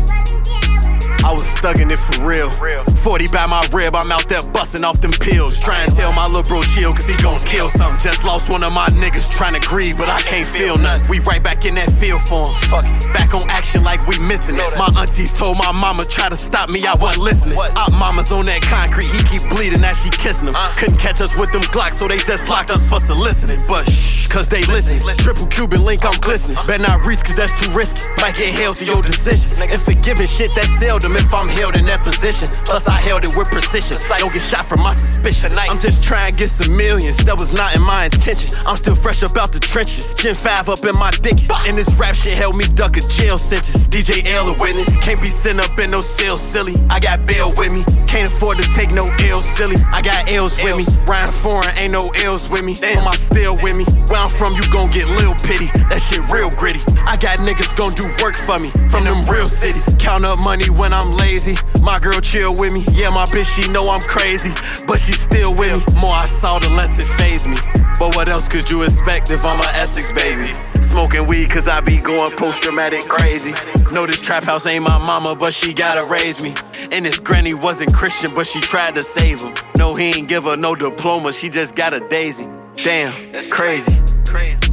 [1.23, 2.49] I was thugging it for real.
[2.49, 5.59] 40 by my rib, I'm out there busting off them pills.
[5.59, 8.01] Try and tell my little bro chill, cause he gon' kill something.
[8.01, 11.09] Just lost one of my niggas trying to grieve, but I can't feel nothing.
[11.09, 12.55] We right back in that field for him.
[12.71, 12.85] Fuck.
[13.13, 14.71] Back on action like we missing it.
[14.77, 17.57] My aunties told my mama try to stop me, I wasn't listening.
[17.57, 20.55] Op mama's on that concrete, he keep bleeding as she kissing him.
[20.55, 20.71] Uh.
[20.77, 23.61] Couldn't catch us with them Glocks, so they just locked us for soliciting.
[23.67, 24.99] But shh, cause they listen.
[25.19, 26.57] Triple Cuban link, I'm glistening.
[26.65, 27.99] Better not reach, cause that's too risky.
[28.21, 29.59] Might get held to your decisions.
[29.59, 32.49] And forgiving shit that's seldom if I'm held in that position.
[32.65, 33.97] Plus, I held it with precision.
[34.19, 35.57] Don't get shot from my suspicion.
[35.57, 37.17] I'm just trying to get some millions.
[37.23, 38.57] That was not in my intentions.
[38.65, 40.13] I'm still fresh about the trenches.
[40.13, 41.49] Gen 5 up in my dickies.
[41.67, 43.87] And this rap shit held me duck a jail sentence.
[43.87, 44.95] DJ L a witness.
[44.97, 46.75] Can't be sent up in no cell, silly.
[46.89, 47.83] I got bail with me.
[48.07, 49.77] Can't afford to take no L's, silly.
[49.91, 50.83] I got L's with me.
[51.05, 52.73] Ryan foreign, ain't no L's with me.
[52.75, 53.85] Damn, I still with me.
[54.07, 55.67] Where I'm from, you gon' get lil pity.
[55.89, 56.81] That shit real gritty.
[57.05, 58.69] I got niggas gon' do work for me.
[58.89, 59.95] From them real cities.
[59.99, 61.55] Count up money when I'm lazy.
[61.81, 62.83] My girl chill with me.
[62.91, 64.51] Yeah, my bitch, she know I'm crazy.
[64.85, 65.99] But she still with me.
[65.99, 67.55] More I saw, the less it phased me.
[67.97, 70.53] But what else could you expect if I'm a Essex baby?
[70.81, 73.53] Smoking weed cause I be going post traumatic crazy.
[73.93, 76.53] Know this trap house ain't my mama, but she gotta raise me.
[76.91, 79.53] And this granny wasn't Christian, but she tried to save him.
[79.77, 82.47] No, he ain't give her no diploma, she just got a daisy.
[82.75, 83.97] Damn, that's crazy.
[84.25, 84.68] Crazy.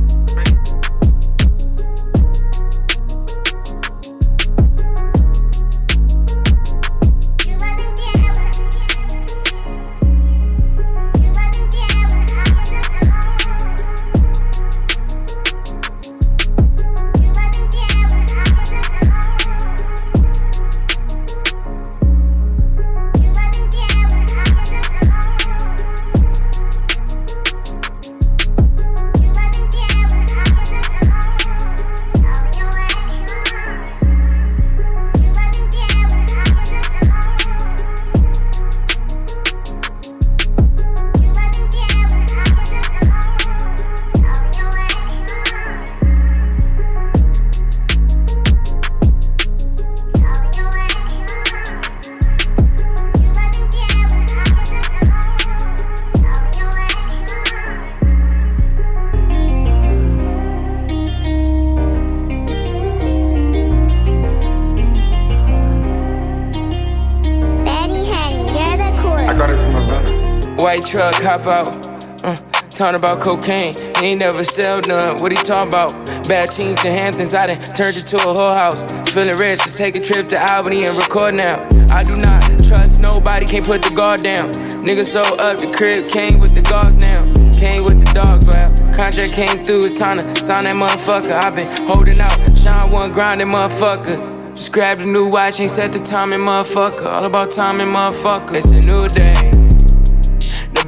[70.97, 72.25] Truck, hop out.
[72.25, 72.35] Uh,
[72.71, 73.75] talking about cocaine.
[74.01, 75.19] He ain't never sell none.
[75.19, 75.93] What he talking about?
[76.27, 77.35] Bad teens in Hamptons.
[77.35, 78.87] I done turned it to a whole house.
[79.13, 79.61] Feeling rich.
[79.61, 81.69] Let's take a trip to Albany and record now.
[81.91, 83.45] I do not trust nobody.
[83.45, 84.53] Can't put the guard down.
[84.53, 86.01] Niggas so up the crib.
[86.13, 87.19] Came with the guards now.
[87.61, 88.47] Came with the dogs.
[88.47, 89.85] Well, contract came through.
[89.85, 91.33] It's time to sign that motherfucker.
[91.33, 92.57] i been holding out.
[92.57, 94.55] Shine one grinding motherfucker.
[94.55, 97.05] Just grabbed a new watch, ain't set the time timing, motherfucker.
[97.05, 98.55] All about time timing, motherfucker.
[98.55, 99.46] It's a new day.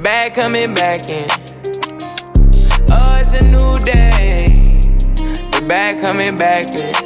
[0.08, 1.28] Bag coming back in.
[2.90, 4.80] Oh, it's a new day.
[5.52, 6.96] The bag coming back in.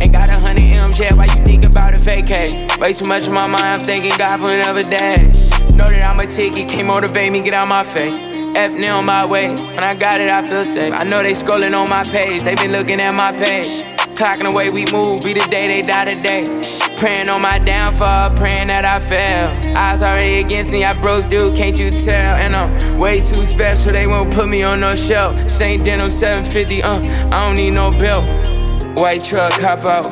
[0.00, 2.78] Ain't got a hundred M's yet, why you think about a vacate?
[2.80, 5.30] Way too much on my mind, I'm thanking God for another day.
[5.76, 8.14] Know that I'm a ticket, can't motivate me, get out my face.
[8.56, 9.66] F on my ways.
[9.66, 10.94] When I got it, I feel safe.
[10.94, 13.99] I know they scrolling on my page, they been looking at my page.
[14.20, 16.44] Clocking the way we move, be the day they die today.
[16.98, 19.48] Praying on my downfall, praying that I fail.
[19.74, 22.36] Eyes already against me, I broke through, can't you tell?
[22.36, 25.48] And I'm way too special, they won't put me on no shelf.
[25.48, 27.00] Saint Denim 750, uh,
[27.34, 28.26] I don't need no belt.
[29.00, 30.06] White truck, hop out.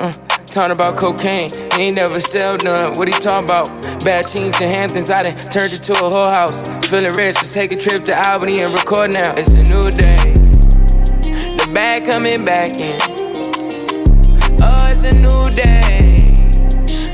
[0.00, 0.12] Uh,
[0.46, 2.92] talking about cocaine, he ain't never sell none.
[2.92, 3.72] What he talking about?
[4.04, 6.62] Bad teens in Hamptons, I done turned it to a whole house.
[6.86, 9.34] Feeling rich, let's take a trip to Albany and record now.
[9.34, 10.32] It's a new day.
[11.58, 13.17] The bag coming back in.
[15.08, 16.26] A new day.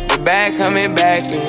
[0.09, 1.47] The bag coming back in.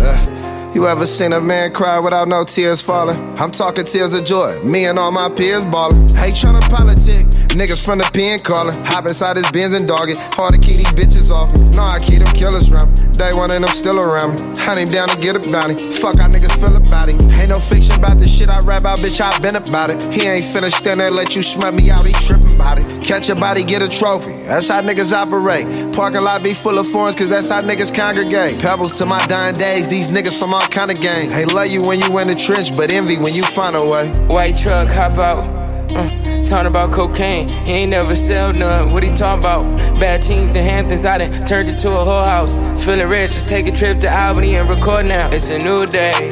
[0.00, 3.18] Uh, You ever seen a man cry without no tears falling?
[3.38, 4.60] I'm talking tears of joy.
[4.62, 5.96] Me and all my peers ballin'.
[6.16, 7.26] Ain't tryna politic.
[7.56, 8.74] Niggas from the pen callin'.
[8.86, 10.18] Hop inside his bins and dog it.
[10.36, 11.76] Hard to keep these bitches off me.
[11.76, 13.08] Nah, I keep them killers around me.
[13.12, 14.38] Day one and them still around me.
[14.62, 15.74] Hunt him down to get a bounty.
[15.98, 17.20] Fuck how niggas feel about it.
[17.40, 19.20] Ain't no fiction about this shit I rap about, bitch.
[19.20, 20.04] I been about it.
[20.04, 22.04] He ain't finna stand there let you smut me out.
[22.06, 23.02] He trippin' about it.
[23.02, 24.36] Catch a body, get a trophy.
[24.44, 25.94] That's how niggas operate.
[25.94, 28.60] Parking lot be full of foreigns, cause that's how niggas congregate.
[28.62, 29.88] Pebbles to my dying days.
[29.88, 31.30] These niggas from all kind of gang.
[31.30, 34.10] They love you when you in the trench, but envy when you find a way.
[34.26, 35.58] White truck, hop out.
[35.90, 36.17] Uh,
[36.48, 38.90] talking about cocaine, he ain't never sell none.
[38.92, 39.64] What he talking about?
[40.00, 42.56] Bad teens in Hamptons, I done turned it to a whole house.
[42.82, 45.30] Feeling rich, let's take a trip to Albany and record now.
[45.30, 46.30] It's a new day.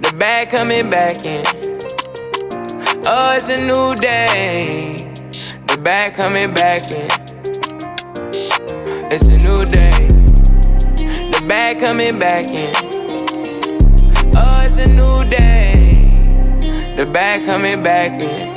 [0.00, 1.44] The bag coming back in.
[3.06, 4.96] Oh, it's a new day.
[5.68, 7.08] The bag coming back in.
[9.12, 10.08] It's a new day.
[11.32, 12.74] The bag coming back in.
[14.34, 16.94] Oh, it's a new day.
[16.96, 18.47] The bag coming back in.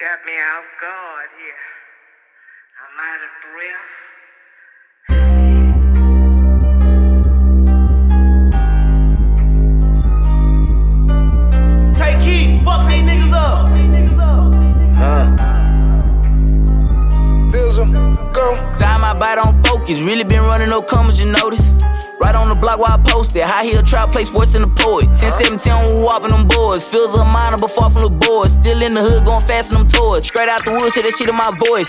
[0.00, 1.58] Got me off guard here.
[2.78, 3.90] I'm out of breath.
[11.96, 13.66] Take heat, fuck they niggas up.
[17.50, 17.78] Feels
[18.32, 18.56] go.
[18.78, 21.72] Time my bite on focus, really been running no commas, you notice.
[22.22, 23.42] Right on the block where I posted.
[23.42, 25.06] High heel trap play sports in the poet.
[25.14, 26.82] 1017 on whopping them boys.
[26.82, 28.54] Feels a minor but far from the boards.
[28.54, 30.26] Still in the hood, going fast in them toys.
[30.26, 31.88] Straight out the woods, hear that shit in my voice.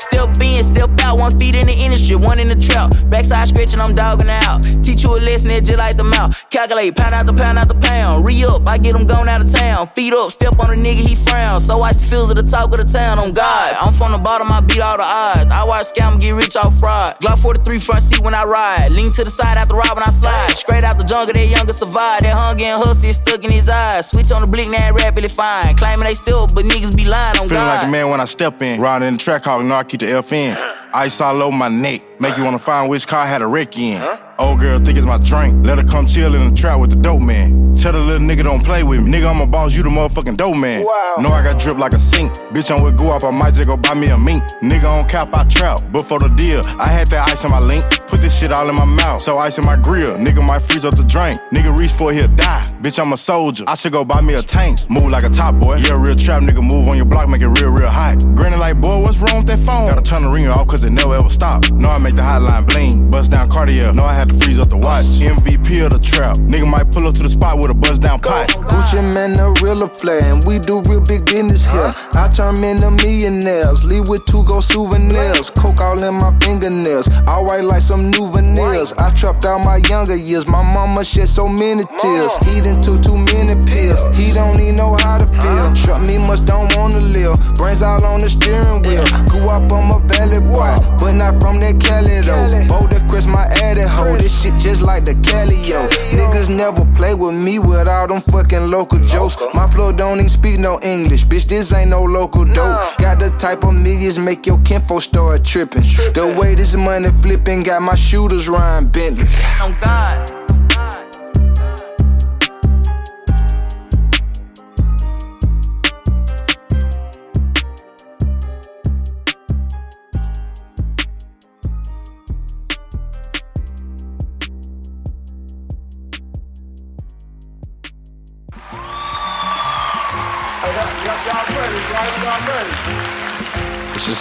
[0.00, 1.18] Still being, step out.
[1.18, 2.92] One feet in the industry, one in the trap.
[3.06, 4.62] Backside stretching, I'm dogging out.
[4.84, 6.36] Teach you a lesson, it just like the mouth.
[6.50, 8.28] Calculate, pound out the pound out the pound.
[8.28, 9.88] Re up, I get them going out of town.
[9.94, 11.60] Feet up, step on a nigga, he frown.
[11.60, 13.76] So I feels at the top of the town, on God.
[13.80, 15.50] I'm from the bottom, I beat all the odds.
[15.50, 17.16] I watch scam get rich off fraud.
[17.20, 18.92] Glock 43 front seat when I ride.
[18.92, 20.50] Lean to the side after ride when I slide.
[20.56, 22.20] Straight out the jungle, that younger survive.
[22.22, 24.10] That hunger and hustle is stuck in his eyes.
[24.10, 25.76] Switch on the blick, now rapidly fine.
[25.76, 27.88] Claiming they still, but niggas be lying on Feeling like God.
[27.88, 28.80] a man when I step in.
[28.80, 30.56] Riding in the Trackhawk, know I keep the F in.
[30.92, 32.02] Ice all over my neck.
[32.20, 34.02] Make you wanna find which car I had a wreck in.
[34.38, 35.64] Old girl think it's my drink.
[35.66, 37.59] Let her come chill in the trap with the dope man.
[37.76, 39.12] Tell the little nigga don't play with me.
[39.12, 40.84] Nigga, I'm a boss, you the motherfucking dope man.
[40.84, 41.16] Wow.
[41.18, 42.32] Know I got drip like a sink.
[42.52, 44.42] Bitch, I'm with Guap, I might just go buy me a mink.
[44.62, 45.80] Nigga on cap, I trap.
[45.90, 47.84] But for the deal, I had that ice in my link.
[48.06, 49.22] Put this shit all in my mouth.
[49.22, 50.16] So ice in my grill.
[50.16, 51.38] Nigga might freeze up the drink.
[51.52, 52.62] Nigga reach for it, he'll die.
[52.82, 53.64] Bitch, I'm a soldier.
[53.66, 54.88] I should go buy me a tank.
[54.90, 55.76] Move like a top boy.
[55.76, 58.18] Yeah, real trap nigga move on your block, make it real, real hot.
[58.34, 59.88] Granny like, boy, what's wrong with that phone?
[59.88, 61.70] Gotta turn the ringer off cause it never ever stop.
[61.70, 63.10] Know I make the hotline bling.
[63.10, 63.92] Bust down Cartier.
[63.92, 65.06] Know I had to freeze up the watch.
[65.06, 66.36] MVP of the trap.
[66.38, 68.48] Nigga might pull up to the spot with a buzz down pot.
[68.68, 71.90] Gucci Mane, the real flair, and we do real big business here.
[72.16, 75.50] I turn men to millionaires, leave with two gold souvenirs.
[75.50, 78.92] Coke all in my fingernails, all white like some new veneers.
[78.94, 82.34] I trapped out my younger years, my mama shed so many tears.
[82.50, 85.74] He done took too many pills, he don't even know how to feel.
[85.74, 87.38] Shut me much, don't wanna live.
[87.54, 89.04] Brains all on the steering wheel.
[89.30, 92.66] Grew up, on my a valley boy, but not from that Cali though.
[92.66, 94.16] Boulder Chris, my addy hoe.
[94.16, 95.80] This shit just like the Cali, yo.
[96.16, 99.36] Niggas never play with me with all them fucking local jokes.
[99.54, 101.46] My flow don't even speak no English, bitch.
[101.46, 102.80] This ain't no local dope.
[102.98, 105.82] Got the type of niggas make your kinfo start tripping.
[106.14, 109.26] The way this money flipping got my shooters Ryan Bentley.
[109.60, 110.39] On God.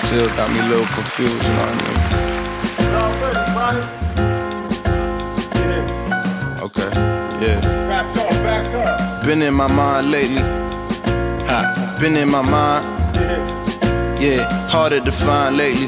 [0.09, 1.99] Still got me a little confused, you know what I mean?
[6.65, 6.91] Okay,
[7.45, 7.59] yeah.
[9.23, 10.41] Been in my mind lately.
[11.99, 12.85] Been in my mind.
[14.19, 15.85] Yeah, harder to find lately.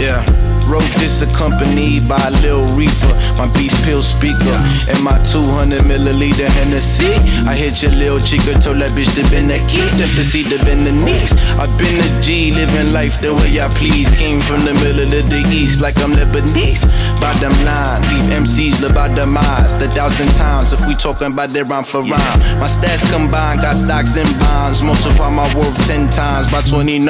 [0.00, 0.49] Yeah.
[0.70, 4.54] Wrote this accompanied by a Lil Reefer, my Beats Pill speaker,
[4.86, 7.10] and my 200 milliliter Hennessy.
[7.42, 10.58] I hit your Lil Chica, told that bitch to bend the key, then proceed to
[10.58, 11.32] bend the knees.
[11.58, 14.08] i been a G, living life the way I please.
[14.10, 16.86] Came from the middle of the east, like I'm Lebanese.
[17.20, 19.74] Bottom line, leave MCs live by demise.
[19.74, 22.38] The thousand times if we talking about their rhyme for rhyme.
[22.62, 24.82] My stats combined, got stocks and bonds.
[24.82, 27.02] Multiply my worth 10 times by 29,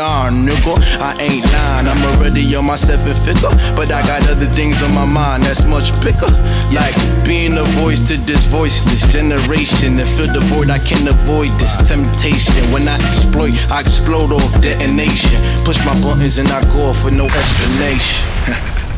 [0.49, 0.75] nigga.
[0.97, 3.50] I ain't lying, I'm already on my seven figure.
[3.77, 6.31] But I got other things on my mind that's much bigger.
[6.73, 6.95] Like
[7.25, 11.77] being a voice to this voiceless generation and fill the void I can't avoid this
[11.89, 12.71] temptation.
[12.73, 15.41] When I exploit, I explode off detonation.
[15.65, 18.29] Push my buttons and I go off with no explanation.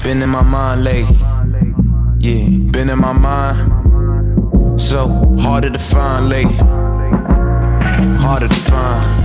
[0.03, 1.17] Been in my mind lately.
[2.19, 4.81] Yeah, been in my mind.
[4.81, 6.55] So harder to find lately.
[8.19, 9.22] Harder to find.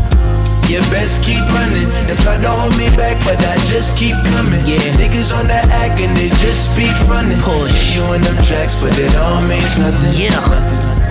[0.68, 1.88] You best keep running.
[2.08, 4.60] They try to hold me back, but I just keep coming.
[4.68, 4.84] Yeah.
[5.00, 7.40] Niggas on the act and they just be running.
[7.40, 7.96] Push.
[7.96, 10.22] You in them tracks, but it all means nothing.
[10.22, 10.36] Yeah.
[10.36, 11.07] Nothing.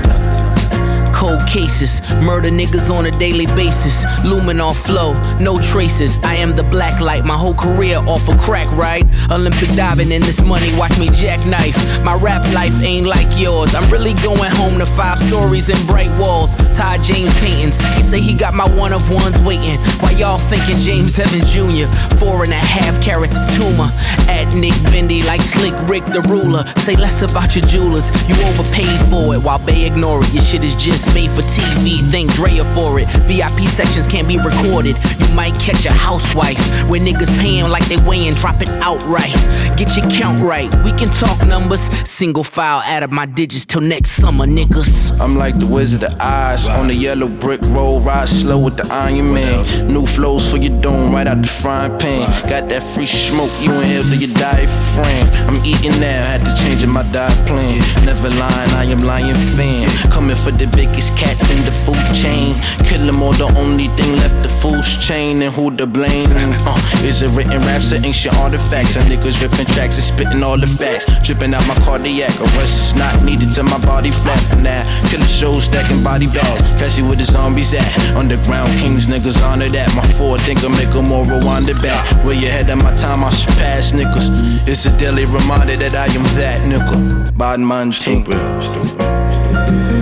[1.16, 4.04] Cold cases, murder niggas on a daily basis.
[4.20, 6.18] Luminol flow, no traces.
[6.22, 9.02] I am the black light, my whole career off a of crack, right?
[9.30, 12.04] Olympic diving in this money, watch me jackknife.
[12.04, 13.74] My rap life ain't like yours.
[13.74, 16.54] I'm really going home to five stories and bright walls.
[16.76, 19.78] Ty James paintings, he say he got my one of ones waiting.
[20.00, 23.88] Why y'all thinking James Evans Jr., four and a half carats of tumor.
[24.28, 26.66] At Nick Bendy like Slick Rick the ruler.
[26.76, 30.34] Say less about your jewelers, you overpaid for it while they ignore it.
[30.34, 33.08] Your shit is just made for TV, thank Drea for it.
[33.28, 34.96] VIP sections can't be recorded.
[35.20, 39.34] You might catch a housewife where niggas paying like they weighing, drop it outright.
[39.76, 40.72] Get your count right.
[40.84, 41.82] We can talk numbers.
[42.08, 45.20] Single file out of my digits till next summer, niggas.
[45.20, 48.86] I'm like the Wizard of Oz on the yellow brick road, ride slow with the
[48.92, 49.92] Iron Man.
[49.92, 52.28] New flows for your dome, right out the frying pan.
[52.48, 55.26] Got that free smoke, you inhale to your diaphragm.
[55.48, 57.78] I'm eating now, had to change my diet plan.
[58.04, 59.88] Never lying, I am lying fan.
[60.10, 62.56] Coming for the biggest biggest cats in the food chain.
[62.88, 65.42] Kill them all, the only thing left the food chain.
[65.42, 66.26] And who to blame?
[66.32, 68.96] Uh, is it written raps or ancient artifacts?
[68.96, 71.04] And niggas ripping tracks and spitting all the facts.
[71.22, 74.82] Dripping out my cardiac, arrest is not needed to my body flat now.
[75.10, 76.58] Killer shows stacking body bag.
[76.80, 77.84] Cassie with the zombies at.
[78.16, 79.94] Underground kings, niggas honor that.
[79.94, 82.00] My four think I make a more rewind it back.
[82.24, 84.28] Way ahead of my time, I should pass niggas.
[84.66, 87.36] It's a daily reminder that I am that nigga.
[87.36, 89.25] Bad man team.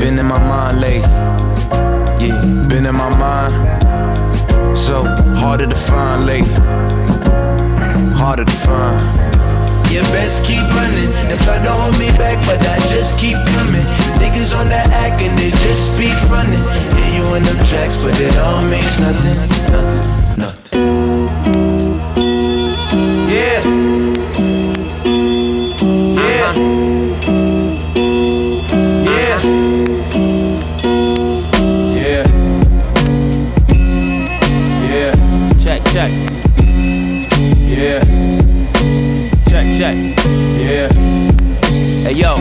[0.00, 1.08] Been in my mind lately.
[2.20, 3.54] Yeah, been in my mind.
[4.76, 5.04] So
[5.36, 6.52] harder to find lately.
[8.14, 9.24] Harder to find.
[9.90, 11.10] You best keep running.
[11.28, 13.86] They try to hold me back, but I just keep coming.
[14.18, 16.58] Niggas on that act and they just be running.
[16.58, 19.36] Yeah, you in them tracks, but it all means nothing,
[19.70, 20.04] nothing,
[20.36, 20.80] nothing.
[23.30, 23.62] Yeah.
[23.62, 24.03] Yeah.
[42.14, 42.36] Yo.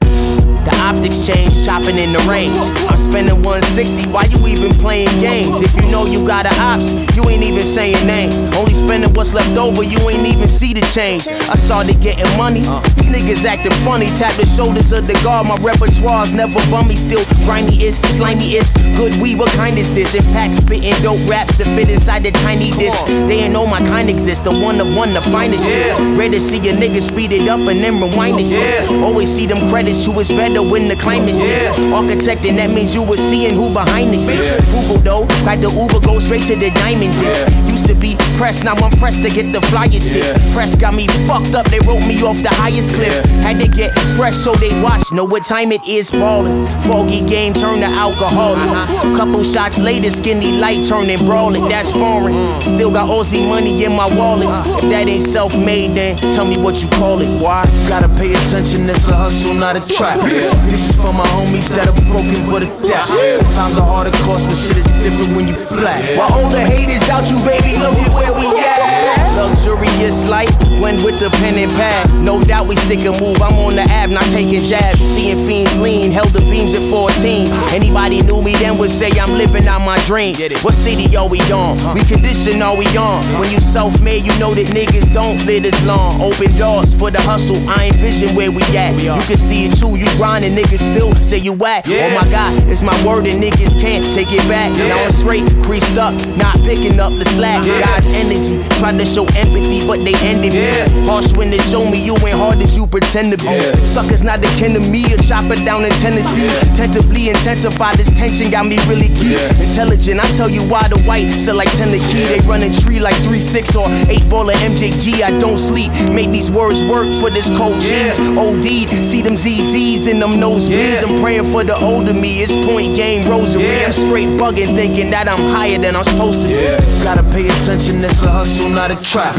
[0.00, 2.56] The optics change, chopping in the range.
[2.88, 5.62] I'm spending 160, why you even playing games?
[5.62, 8.36] If you know you got a ops, you ain't even saying names.
[8.54, 11.26] Only spending what's left over, you ain't even see the change.
[11.48, 12.60] I started getting money,
[12.96, 14.06] these niggas acting funny.
[14.12, 16.96] Tap the shoulders of the guard, my repertoire's never bummy.
[16.96, 20.14] Still grimy is, slimy is, good weed, what kind is this?
[20.14, 23.06] Impact spitting dope raps that fit inside the tiny disc.
[23.06, 25.96] They ain't know my kind exists, the one of one, the finest shit.
[26.18, 28.90] Ready to see a nigga speed it up and then rewind it shit.
[29.02, 31.72] Always see them credits, you is better when the climate shit.
[31.94, 34.60] Architecting, that means you was seeing who behind this shit.
[34.72, 37.46] Google though, like the Uber go straight to the diamond disc.
[37.66, 40.36] Used to be pressed, now I'm pressed to get the flyest shit.
[40.54, 43.14] Press got me fucked up, they wrote me off the highest cliff.
[43.44, 46.66] Had to get fresh so they watch, know what time it is ballin'.
[46.82, 48.58] Foggy game turn to alcoholic.
[48.58, 49.16] Uh-huh.
[49.16, 52.34] Couple shots later, skinny light turning brawling, that's foreign.
[52.34, 52.62] Mm.
[52.62, 54.52] Still got Aussie money in my wallets.
[54.52, 54.74] If uh-huh.
[54.74, 54.88] uh-huh.
[54.90, 57.30] that ain't self made, then tell me what you call it.
[57.40, 57.64] Why?
[57.88, 60.20] Gotta pay attention, it's a hustle, not a trap.
[60.68, 63.54] This is for my homies that are broken but adapt.
[63.54, 66.00] Times are hard to cost, but shit is different when you black.
[66.16, 69.36] While older haters doubt you, baby, look at where we at.
[69.36, 72.10] Luxurious life, went with the pen and pad.
[72.24, 73.40] No doubt we stick and move.
[73.40, 74.98] I'm on the app, not taking jabs.
[74.98, 77.48] Seeing fiends lean, held the beams at 14.
[77.70, 80.38] Anybody knew me then would say I'm living out my dreams.
[80.62, 81.76] What city are we on?
[81.94, 83.22] We condition are we on?
[83.38, 86.20] When you self-made, you know that niggas don't live this long.
[86.20, 88.98] Open doors for the hustle, I envision where we at.
[89.02, 91.84] You can see it too, you grinding, niggas still say you whack.
[91.86, 94.70] Oh my god, it's my word and niggas can't take it back.
[94.78, 97.66] Now I'm straight, creased up, not picking up the slack.
[97.66, 97.82] Uh-huh.
[97.82, 100.70] God's energy, tried to show empathy, but they ended me.
[101.02, 103.50] Harsh when they show me you ain't hard as you pretend to be.
[103.82, 106.46] Suckers not akin to me, a chopper down in Tennessee.
[106.78, 109.34] Tentatively intensify this tension, got me really key.
[109.58, 112.30] Intelligent, I tell you why the white sell like 10 the key.
[112.30, 115.26] They running tree like 3-6 or 8 ball of MJG.
[115.26, 118.14] I don't sleep, make these words work for this cold cheese.
[118.38, 121.02] OD, see them ZZs in them nose nosebleeds.
[121.02, 122.38] I'm praying for the older me.
[122.38, 123.84] It's point game rosary.
[123.84, 126.54] I'm straight bugging, thinking that I'm higher than I'm supposed to be.
[126.54, 126.76] Yeah.
[127.02, 129.34] Gotta pay attention, it's a hustle, not a trap.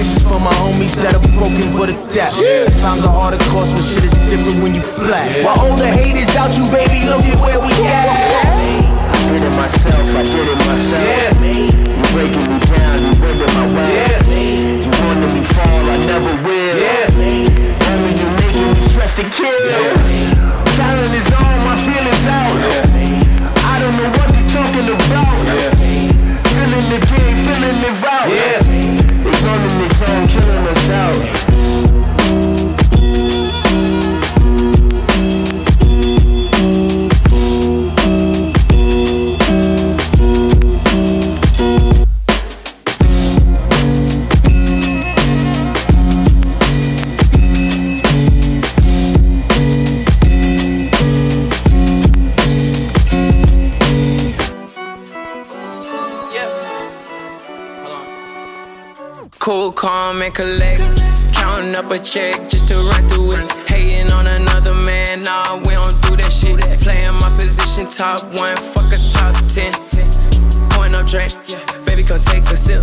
[0.00, 2.40] This is for my homies that are broken but adapt.
[2.80, 5.28] Times are hard, of course, but shit is different when you black.
[5.44, 8.08] While older haters doubt you, baby, look at where we at.
[8.08, 11.36] I did it myself, I did it myself.
[11.44, 14.24] You breaking me down, you bending my wealth.
[14.32, 16.76] You wanted me fall, I never will.
[17.92, 20.39] Only you making me stress to kill.
[20.80, 22.56] Talent is on, my feelings out.
[23.68, 25.36] I don't know what they're talking about.
[26.56, 28.32] Feeling the game, feeling the route.
[29.28, 31.49] Ignoring the tone, killing us out.
[60.10, 60.80] Cool, and collect.
[61.34, 63.50] Counting up a check just to run through it.
[63.68, 66.58] Hating on another man, nah, we don't do that shit.
[66.82, 69.70] Playing my position, top one, fuck a top ten.
[70.74, 71.30] Point up drink,
[71.86, 72.82] baby, come take a sip.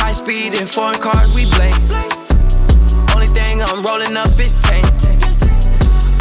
[0.00, 1.76] High speed in foreign cars, we blame.
[3.12, 4.84] Only thing I'm rolling up is tank.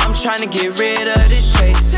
[0.04, 1.96] I'm trying to get rid of this taste.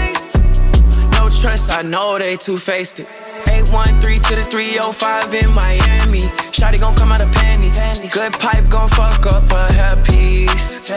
[1.17, 3.24] No trust, I know they two faced it.
[3.55, 6.27] 813 to the 305 in Miami.
[6.51, 7.77] Shotty gon' come out of panties.
[8.13, 10.89] Good pipe gon' fuck up a hairpiece.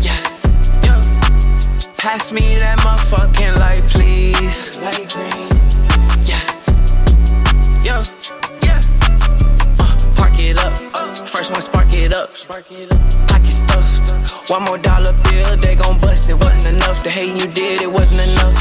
[0.00, 0.20] Yeah.
[0.84, 1.00] Yo.
[1.98, 4.78] Pass me that motherfucking light, please.
[6.22, 6.44] Yeah.
[7.82, 8.37] Yeah.
[10.68, 10.74] Up.
[10.74, 12.28] First one, spark it up.
[12.28, 14.50] Pocket stuffed.
[14.50, 16.34] One more dollar bill, they gon' bust it.
[16.34, 17.02] Wasn't enough.
[17.02, 18.52] The hate you did, it wasn't enough.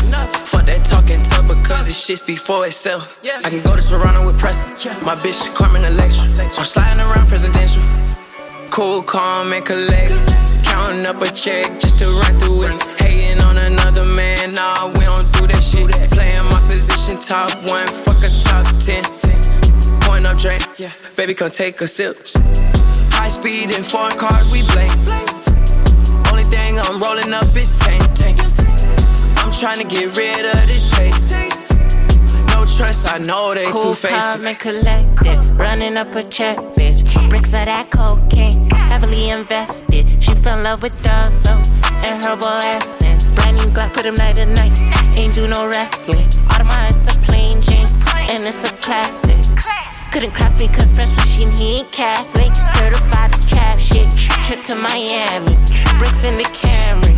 [0.48, 3.20] Fuck that talking tough because this shit for itself.
[3.44, 4.72] I can go to Toronto with Pressa.
[5.04, 6.32] My bitch, Carmen Electra.
[6.58, 7.84] I'm sliding around presidential.
[8.72, 10.16] Cool, calm, and collect.
[10.64, 12.82] Counting up a check just to run through it.
[13.04, 15.92] Hating on another man, nah, we don't do that shit.
[16.16, 19.04] Playing my position, top one, fuck a top ten.
[20.08, 20.62] Point up drink,
[21.16, 22.16] baby, come take a sip.
[23.12, 24.90] High speed in foreign cars, we blame.
[26.32, 28.02] Only thing I'm rolling up is tank.
[28.16, 28.38] tank.
[29.44, 31.36] I'm trying to get rid of this taste.
[32.56, 34.14] No trust, I know they Cool, two-faced.
[34.14, 35.38] calm, and collected.
[35.60, 37.04] Running up a check, bitch.
[37.30, 40.08] Bricks of that cocaine, heavily invested.
[40.24, 41.64] She fell in love with the soap
[42.06, 43.34] and herbal essence.
[43.34, 44.80] Brand new Glock, put him night to night.
[45.18, 46.28] Ain't do no wrestling.
[46.48, 47.88] Audemars, it's a plain Jane,
[48.32, 49.36] and it's a classic.
[50.12, 52.54] Couldn't cross me cause press machine, he ain't Catholic.
[52.76, 54.10] Certified as trap shit.
[54.46, 55.54] Trip to Miami.
[56.00, 57.14] Bricks in the Camry.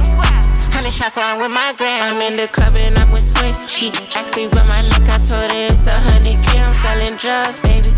[0.73, 2.01] Hundred shots while I'm with my gram.
[2.03, 3.51] I'm in the club and I'm with Swae.
[3.67, 6.59] She asked me my neck, I told her it's a hundred K.
[6.59, 7.91] I'm selling drugs, baby.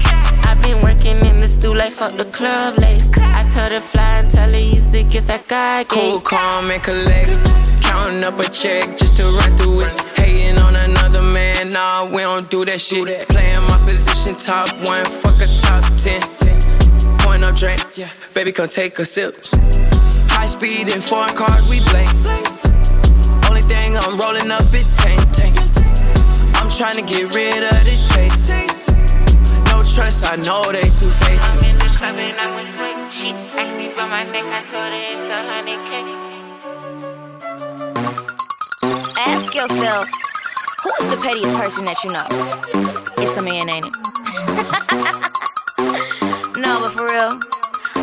[0.49, 3.03] I've been working in the stool like fuck the club lady.
[3.15, 7.29] I told her fly and tell her you sick, that guy Cool, calm, and collect.
[7.83, 9.99] Counting up a check just to run through it.
[10.17, 10.90] Hating on man,
[11.71, 13.05] nah, we don't do that shit.
[13.05, 16.21] that Playing my position, top one, fuck a top ten.
[17.19, 19.35] Point up drink, Yeah, baby, come take a sip.
[20.31, 22.07] High speed in foreign cars, we blame.
[23.47, 25.19] Only thing I'm rolling up is tank.
[25.33, 25.55] tank.
[26.59, 28.51] I'm trying to get rid of this taste.
[29.71, 31.45] No trust, I know they two faced.
[31.51, 33.11] I'm in the club and I'm with Swae.
[33.11, 35.91] She asked me about my neck, I told her it's a hundred K.
[39.27, 40.09] Ask yourself,
[40.83, 42.25] who is the pettiest person that you know?
[43.21, 43.93] It's a man, ain't it?
[46.57, 47.37] no, but for real,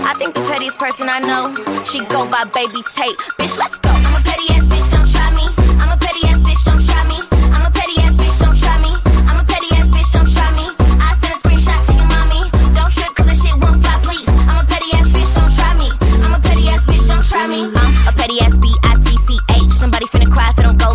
[0.07, 1.51] I think the pettiest person I know,
[1.91, 3.19] she go by Baby Tate.
[3.35, 3.91] Bitch, let's go.
[3.91, 5.43] I'm a petty ass bitch, don't try me.
[5.83, 7.19] I'm a petty ass bitch, don't try me.
[7.51, 8.95] I'm a petty ass bitch, don't try me.
[9.27, 10.71] I'm a petty ass bitch, don't try me.
[11.03, 12.47] I send a screenshot to your mommy.
[12.79, 14.31] Don't trip, cause that shit won't fly, please.
[14.47, 15.91] I'm a petty ass bitch, don't try me.
[16.23, 17.75] I'm a petty ass bitch, don't try me.
[17.75, 19.67] I'm a petty ass B-I-T-C-H.
[19.75, 20.88] Somebody finna cry it don't go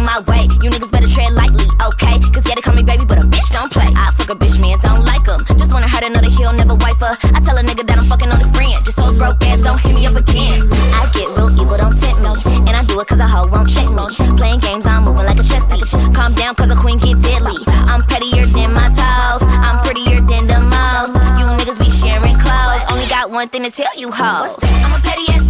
[7.04, 8.80] I tell a nigga that I'm fucking on his friend.
[8.88, 10.64] Just so broke ass, don't hit me up again.
[10.96, 12.56] I get real evil, don't tempt me.
[12.64, 14.08] And I do it cause a hoe won't check me.
[14.40, 15.92] Playing games, I'm moving like a chess piece.
[16.16, 17.60] Calm down cause a queen get deadly.
[17.92, 19.44] I'm pettier than my toes.
[19.44, 21.12] I'm prettier than the most.
[21.36, 22.84] You niggas be sharing clothes.
[22.88, 24.56] Only got one thing to tell you hoes.
[24.64, 25.44] I'm a petty ass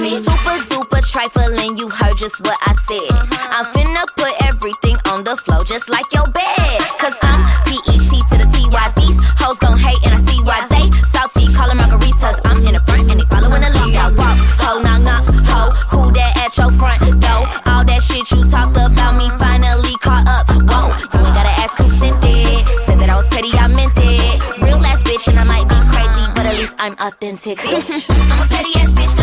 [0.00, 0.60] bitch, don't try me.
[0.60, 3.10] Super duper trifling, you heard just what I said.
[3.52, 6.80] I'm finna put everything on the floor, just like your bed.
[6.98, 8.86] Cause I'm PET to the TY.
[8.96, 11.48] These hoes gon' hate and I see why they salty.
[11.54, 12.40] Call them margaritas.
[12.44, 13.96] I'm in the front and they following the lead.
[13.96, 15.70] I walk, ho, knock, knock, ho.
[15.92, 17.42] Who that at your front door?
[17.70, 20.46] All that shit you talked about me finally caught up.
[20.68, 22.66] Whoa, you ain't gotta ask who sent it.
[22.84, 24.36] Said that I was petty, I meant it.
[24.60, 27.58] Real ass bitch and I might be crazy, but at least I'm authentic.
[27.64, 29.14] I'm a petty ass bitch,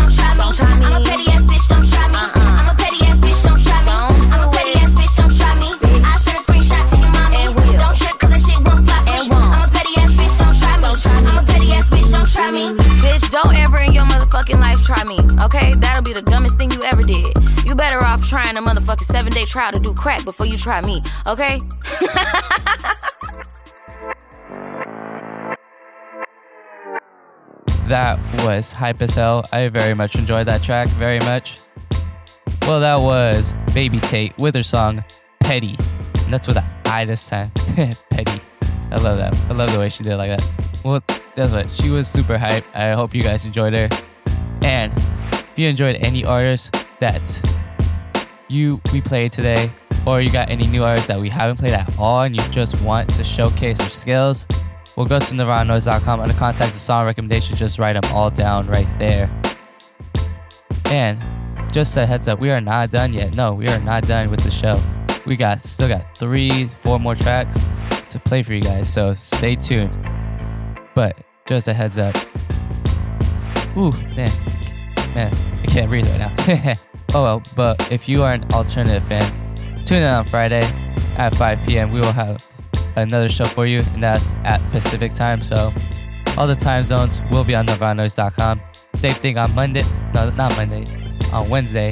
[20.04, 21.58] crack before you try me, okay?
[27.88, 29.44] That was hype as hell.
[29.52, 31.58] I very much enjoyed that track, very much.
[32.62, 35.04] Well, that was Baby Tate with her song
[35.40, 35.76] Petty.
[36.24, 37.50] And that's with an I this time.
[38.10, 38.40] Petty.
[38.90, 39.34] I love that.
[39.50, 40.82] I love the way she did like that.
[40.82, 41.02] Well,
[41.34, 41.68] that's what.
[41.68, 42.64] She was super hype.
[42.74, 43.88] I hope you guys enjoyed her.
[44.62, 47.20] And if you enjoyed any artists that
[48.48, 49.68] you we played today,
[50.06, 52.80] or you got any new artists that we haven't played at all and you just
[52.82, 54.46] want to showcase your skills,
[54.96, 57.56] well, go to nirvananoise.com and contact the song recommendation.
[57.56, 59.28] Just write them all down right there.
[60.86, 61.20] And
[61.72, 63.34] just a heads up, we are not done yet.
[63.34, 64.80] No, we are not done with the show.
[65.26, 67.58] We got still got three, four more tracks
[68.10, 69.90] to play for you guys, so stay tuned.
[70.94, 72.14] But just a heads up.
[73.76, 74.30] Ooh, man,
[75.16, 76.74] man, I can't breathe right now.
[77.14, 79.43] oh well, but if you are an alternative fan,
[79.84, 80.62] tune in on Friday
[81.16, 81.92] at 5 p.m.
[81.92, 82.44] We will have
[82.96, 85.40] another show for you, and that's at Pacific time.
[85.42, 85.72] So
[86.36, 88.60] all the time zones will be on nirvananoise.com.
[88.94, 89.82] Same thing on Monday,
[90.14, 90.86] no, not Monday,
[91.32, 91.90] on Wednesday.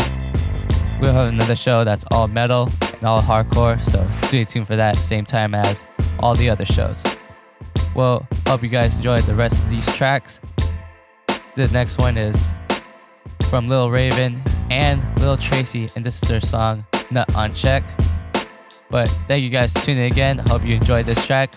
[1.01, 4.97] We'll have another show that's all metal and all hardcore, so stay tuned for that
[4.97, 5.91] same time as
[6.21, 7.05] all the other shows.
[7.95, 10.41] Well, hope you guys enjoyed the rest of these tracks.
[11.57, 12.53] The next one is
[13.51, 14.41] from Lil Raven
[14.71, 17.83] and Lil Tracy, and this is their song Nut on Check.
[18.91, 20.39] But thank you guys for tuning in again.
[20.39, 21.55] Hope you enjoyed this track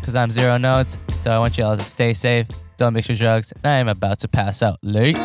[0.00, 0.98] because I'm Zero Notes.
[1.20, 3.88] So I want you all to stay safe, don't mix your drugs, and I am
[3.88, 5.18] about to pass out late.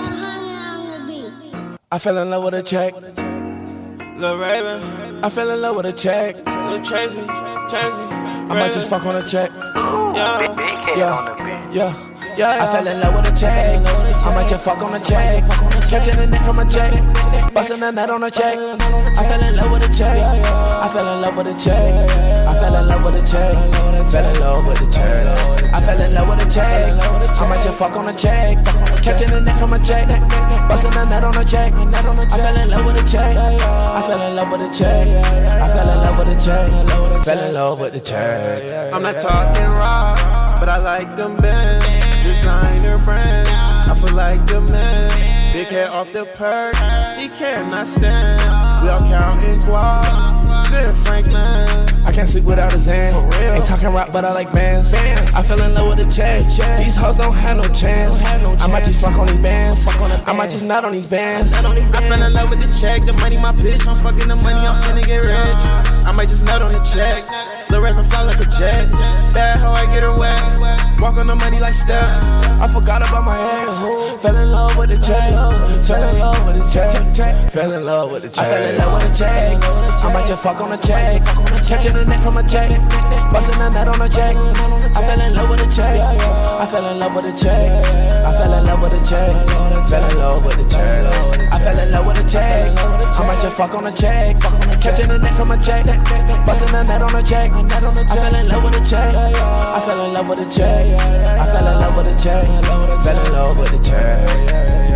[1.90, 2.94] I fell in love with a check.
[2.94, 5.24] Lil Raven.
[5.24, 6.36] I fell in love with a check.
[6.46, 7.22] Lil Tracy.
[7.26, 8.04] Tracy.
[8.04, 9.50] I might just fuck on a check.
[9.54, 10.96] Yeah.
[10.96, 11.72] Yeah.
[11.72, 12.07] Yeah.
[12.38, 13.82] Yeah, I fell in love with a check.
[13.82, 15.42] I might just fuck on a check.
[15.90, 16.94] Catching a neck from a check.
[17.52, 18.54] Busting a nut on a check.
[18.54, 20.22] I fell in love with a check.
[20.22, 21.74] I fell in love with a check.
[22.46, 23.58] I fell in love with a check.
[24.12, 25.74] Fell in love with a check.
[25.74, 26.94] I fell in love with a check.
[27.42, 28.64] I might just fuck on a check.
[29.02, 30.08] Catching a neck from a check.
[30.70, 31.74] Busting a nut on a check.
[31.74, 33.34] I fell in love with a check.
[33.34, 35.08] I fell in love with a check.
[35.10, 37.26] I fell in love with a check.
[37.26, 38.94] Fell in love with the check.
[38.94, 40.14] I'm not talking raw,
[40.60, 42.07] but I like them bands.
[42.28, 43.50] Designer brands,
[43.88, 45.54] I feel like the man.
[45.54, 46.76] Big head off the perk,
[47.16, 48.84] he cannot stand.
[48.84, 51.87] We all counting guap, good Franklin.
[52.18, 53.14] I can't sleep without a Zan.
[53.54, 54.92] Ain't talking rock, but I like bands.
[54.92, 56.42] I fell in love with a check.
[56.82, 58.24] These hoes don't have no chance.
[58.26, 59.86] I might just fuck on these bands.
[60.26, 61.54] I might just not on these bands.
[61.54, 63.86] I fell in love with the check, the money my bitch.
[63.88, 65.64] I'm fucking the money, I'm finna get rich.
[66.10, 67.22] I might just nut on the check.
[67.70, 68.90] Lil' Raven fly like a jet.
[69.32, 70.42] Bad hoe, I get her wet.
[71.00, 72.26] Walk on the money like steps.
[72.58, 73.78] I forgot about my ex.
[74.24, 75.30] Fell in love with the check.
[75.86, 77.52] Fell in love with the check.
[77.52, 78.46] Fell in love with the check.
[78.46, 79.62] I fell in love with the check.
[80.04, 81.22] I might just fuck on a check.
[81.68, 82.70] Catching neck from a check.
[83.32, 84.36] Busting a nut on a check.
[84.96, 86.00] I fell in love with a check.
[86.02, 87.86] I fell in love with a check.
[88.26, 89.90] I fell in love with a check.
[89.90, 91.54] Fell in love with the check.
[91.54, 92.74] I fell in love with a check.
[92.78, 94.40] I might just fuck on a check.
[94.82, 95.86] Catching a neck from a check.
[96.46, 97.52] Busting a nut on a check.
[97.52, 99.16] I fell in love with a check.
[99.16, 101.00] I fell in love with a check.
[101.00, 102.46] I fell in love with a check.
[103.04, 104.87] Fell in love with a check.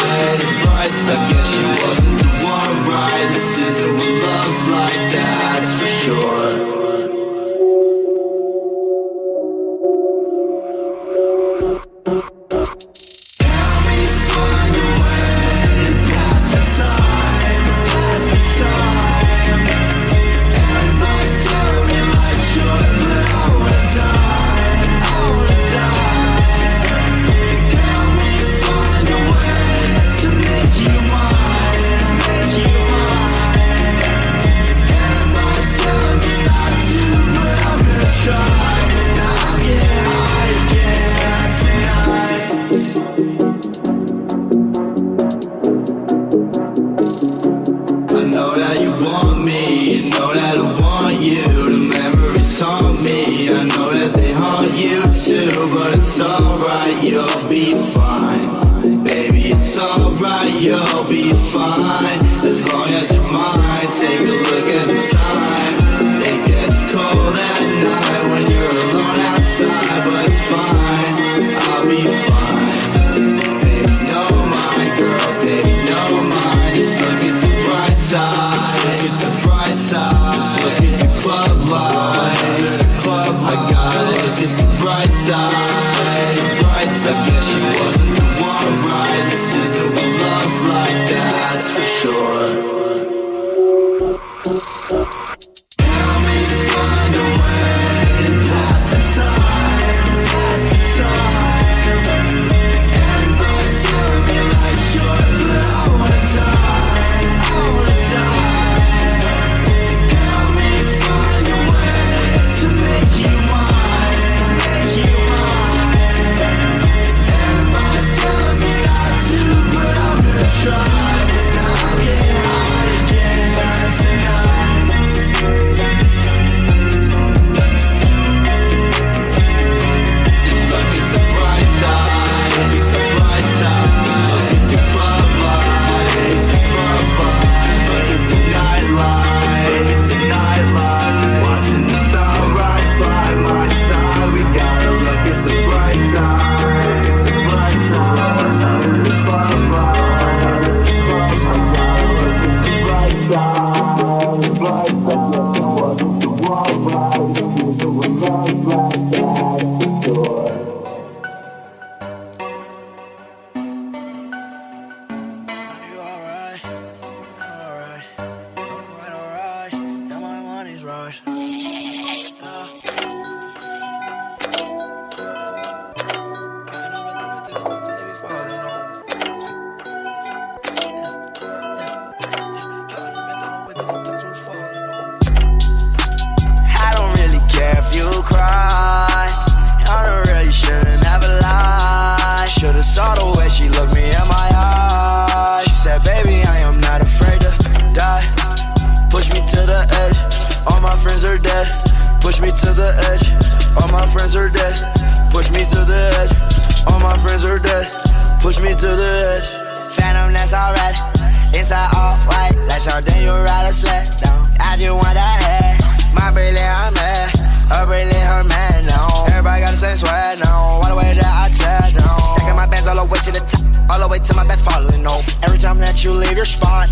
[0.00, 1.08] side of us.
[1.08, 2.09] I guess she wasn't.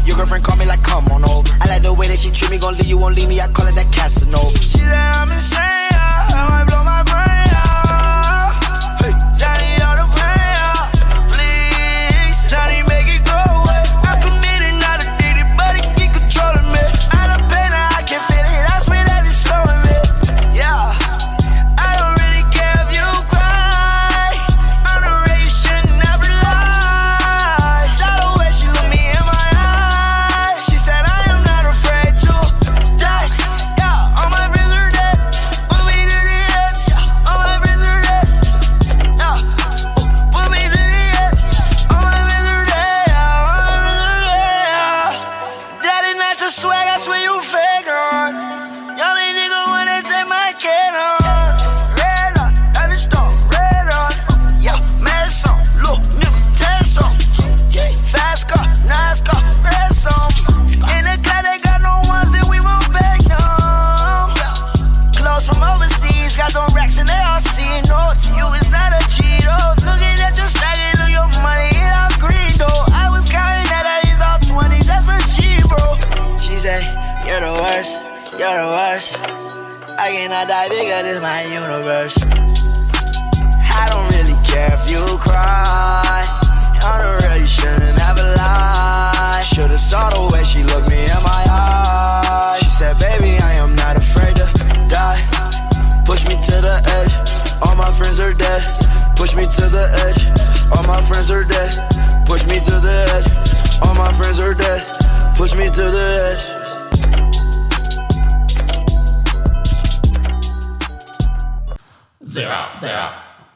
[0.09, 1.53] Your girlfriend call me like, come on over.
[1.61, 3.43] I like the way that she treat me, gon' leave you, won't leave me.
[3.43, 4.57] I call it that Casanova.
[4.57, 7.38] She said I'm insane, I might blow my brain.